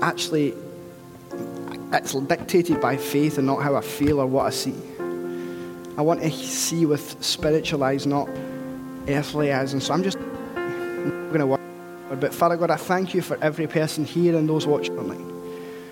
actually 0.00 0.54
it's 1.92 2.14
dictated 2.14 2.80
by 2.80 2.96
faith 2.96 3.38
and 3.38 3.46
not 3.48 3.60
how 3.62 3.74
I 3.74 3.80
feel 3.80 4.20
or 4.20 4.26
what 4.26 4.46
I 4.46 4.50
see. 4.50 4.74
I 5.98 6.02
want 6.02 6.22
to 6.22 6.30
see 6.30 6.86
with 6.86 7.16
spiritual 7.24 7.82
eyes, 7.82 8.06
not 8.06 8.28
earthly 9.08 9.52
eyes. 9.52 9.72
And 9.72 9.82
so 9.82 9.92
I'm 9.92 10.04
just 10.04 10.18
going 10.18 11.40
to 11.40 11.46
work. 11.46 11.60
But 12.10 12.34
Father 12.34 12.56
God, 12.56 12.70
I 12.70 12.76
thank 12.76 13.14
you 13.14 13.22
for 13.22 13.38
every 13.40 13.68
person 13.68 14.04
here 14.04 14.36
and 14.36 14.48
those 14.48 14.66
watching 14.66 14.98
online. 14.98 15.30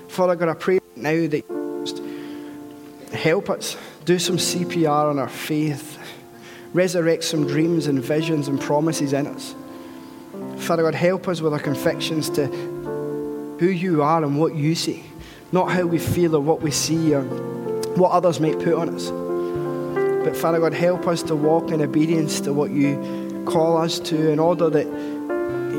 Father 0.08 0.34
God, 0.34 0.48
I 0.48 0.54
pray 0.54 0.80
now 0.96 1.28
that 1.28 1.44
you 1.48 1.82
just 1.84 2.02
help 3.12 3.48
us 3.48 3.76
do 4.04 4.18
some 4.18 4.36
CPR 4.36 5.10
on 5.10 5.20
our 5.20 5.28
faith, 5.28 5.96
resurrect 6.72 7.22
some 7.22 7.46
dreams 7.46 7.86
and 7.86 8.02
visions 8.02 8.48
and 8.48 8.60
promises 8.60 9.12
in 9.12 9.28
us. 9.28 9.54
Father 10.56 10.82
God, 10.82 10.96
help 10.96 11.28
us 11.28 11.40
with 11.40 11.52
our 11.52 11.60
convictions 11.60 12.28
to 12.30 12.46
who 13.60 13.68
you 13.68 14.02
are 14.02 14.24
and 14.24 14.40
what 14.40 14.56
you 14.56 14.74
see, 14.74 15.04
not 15.52 15.70
how 15.70 15.86
we 15.86 16.00
feel 16.00 16.34
or 16.34 16.40
what 16.40 16.62
we 16.62 16.72
see 16.72 17.14
or 17.14 17.22
what 17.22 18.10
others 18.10 18.40
might 18.40 18.58
put 18.58 18.74
on 18.74 18.92
us. 18.92 19.10
But 20.24 20.36
Father 20.36 20.58
God, 20.58 20.74
help 20.74 21.06
us 21.06 21.22
to 21.24 21.36
walk 21.36 21.70
in 21.70 21.80
obedience 21.80 22.40
to 22.40 22.52
what 22.52 22.72
you 22.72 23.44
call 23.46 23.78
us 23.78 24.00
to 24.00 24.30
in 24.30 24.40
order 24.40 24.68
that 24.68 25.17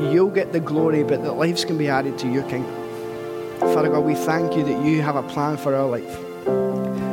you'll 0.02 0.30
get 0.30 0.52
the 0.52 0.60
glory, 0.60 1.02
but 1.02 1.22
that 1.22 1.32
lives 1.32 1.64
can 1.64 1.76
be 1.78 1.88
added 1.88 2.18
to 2.18 2.28
your 2.28 2.42
kingdom. 2.44 2.74
Father 3.58 3.88
God, 3.88 4.00
we 4.00 4.14
thank 4.14 4.56
you 4.56 4.64
that 4.64 4.84
you 4.84 5.02
have 5.02 5.16
a 5.16 5.22
plan 5.22 5.56
for 5.56 5.74
our 5.74 5.86
life. 5.86 6.16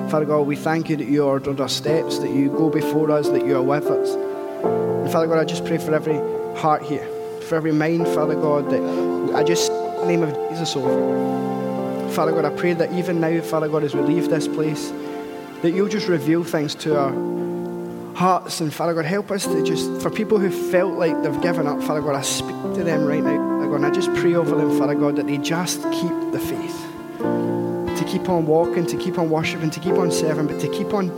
Father 0.10 0.26
God, 0.26 0.48
we 0.48 0.56
thank 0.56 0.90
you 0.90 0.96
that 0.96 1.08
you 1.08 1.24
ordered 1.24 1.60
our 1.60 1.68
steps, 1.68 2.20
that 2.20 2.32
you 2.32 2.50
go 2.50 2.70
before 2.70 3.12
us, 3.12 3.28
that 3.30 3.46
you 3.46 3.58
are 3.58 3.62
with 3.62 3.88
us. 3.88 4.16
And 4.16 5.12
Father 5.12 5.28
God, 5.28 5.40
I 5.40 5.46
just 5.46 5.66
pray 5.66 5.78
for 5.78 5.94
every 5.94 6.18
heart 6.58 6.82
here, 6.82 7.06
for 7.42 7.56
every 7.56 7.74
mind, 7.74 8.08
Father 8.08 8.36
God, 8.36 8.70
that 8.70 9.36
I 9.36 9.44
just 9.44 9.72
name 10.06 10.24
of 10.24 10.34
Jesus 10.50 10.76
over. 10.76 12.10
Father 12.12 12.32
God, 12.32 12.46
I 12.46 12.50
pray 12.52 12.74
that 12.74 12.94
even 12.94 13.20
now, 13.20 13.42
Father 13.42 13.68
God, 13.68 13.84
as 13.84 13.94
we 13.94 14.02
leave 14.02 14.30
this 14.30 14.48
place, 14.48 14.92
that 15.62 15.72
you'll 15.72 15.90
just 15.90 16.08
reveal 16.08 16.44
things 16.44 16.74
to 16.76 16.98
our 16.98 17.37
hearts. 18.18 18.60
And 18.62 18.74
Father 18.74 18.96
God, 18.96 19.06
help 19.06 19.30
us 19.30 19.46
to 19.46 19.64
just, 19.64 20.02
for 20.02 20.10
people 20.10 20.40
who 20.40 20.50
felt 20.72 20.96
like 20.96 21.22
they've 21.22 21.40
given 21.42 21.68
up, 21.68 21.84
Father 21.84 22.02
God, 22.02 22.16
I 22.16 22.24
speak 22.24 22.56
to 22.74 22.84
them 22.84 23.06
right 23.06 23.22
now. 23.24 23.38
Father 23.38 23.68
God, 23.68 23.76
and 23.76 23.86
I 23.86 23.92
just 23.92 24.12
pray 24.16 24.34
over 24.34 24.56
them, 24.56 24.76
Father 24.80 24.96
God, 24.96 25.18
that 25.18 25.28
they 25.28 25.38
just 25.38 25.84
keep 25.92 26.32
the 26.32 26.40
faith. 26.40 26.84
To 27.20 28.04
keep 28.08 28.28
on 28.28 28.48
walking, 28.48 28.88
to 28.88 28.98
keep 28.98 29.20
on 29.20 29.30
worshiping, 29.30 29.70
to 29.70 29.80
keep 29.80 29.94
on 29.94 30.12
serving, 30.12 30.48
but 30.48 30.60
to 30.62 30.68
keep 30.70 30.96
on 30.96 31.10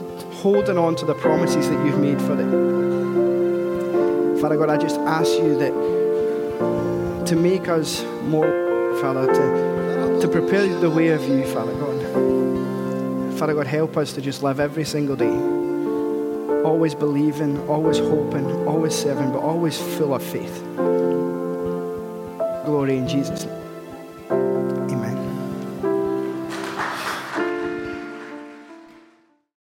holding 0.41 0.77
on 0.77 0.97
to 0.97 1.05
the 1.05 1.13
promises 1.15 1.69
that 1.69 1.85
you've 1.85 1.99
made 1.99 2.21
for 2.21 2.35
them. 2.35 2.51
Father 4.41 4.57
God, 4.57 4.69
I 4.69 4.75
just 4.75 4.99
ask 4.99 5.31
you 5.31 5.57
that 5.57 7.25
to 7.27 7.35
make 7.37 7.69
us 7.69 8.03
more, 8.23 8.45
Father, 8.99 9.25
to, 9.25 10.19
to 10.19 10.27
prepare 10.27 10.67
the 10.79 10.89
way 10.89 11.09
of 11.09 11.25
you, 11.29 11.45
Father 11.45 11.73
God. 11.75 13.39
Father 13.39 13.53
God, 13.53 13.67
help 13.67 13.95
us 13.95 14.11
to 14.13 14.21
just 14.21 14.43
live 14.43 14.59
every 14.59 14.83
single 14.83 15.15
day 15.15 15.58
always 16.79 16.95
believing, 16.95 17.59
always 17.67 17.97
hoping, 17.99 18.49
always 18.65 18.95
serving, 18.95 19.33
but 19.33 19.39
always 19.39 19.77
full 19.97 20.15
of 20.15 20.23
faith. 20.23 20.63
Glory 22.63 22.97
in 22.97 23.05
Jesus' 23.05 23.43
name. 23.43 23.58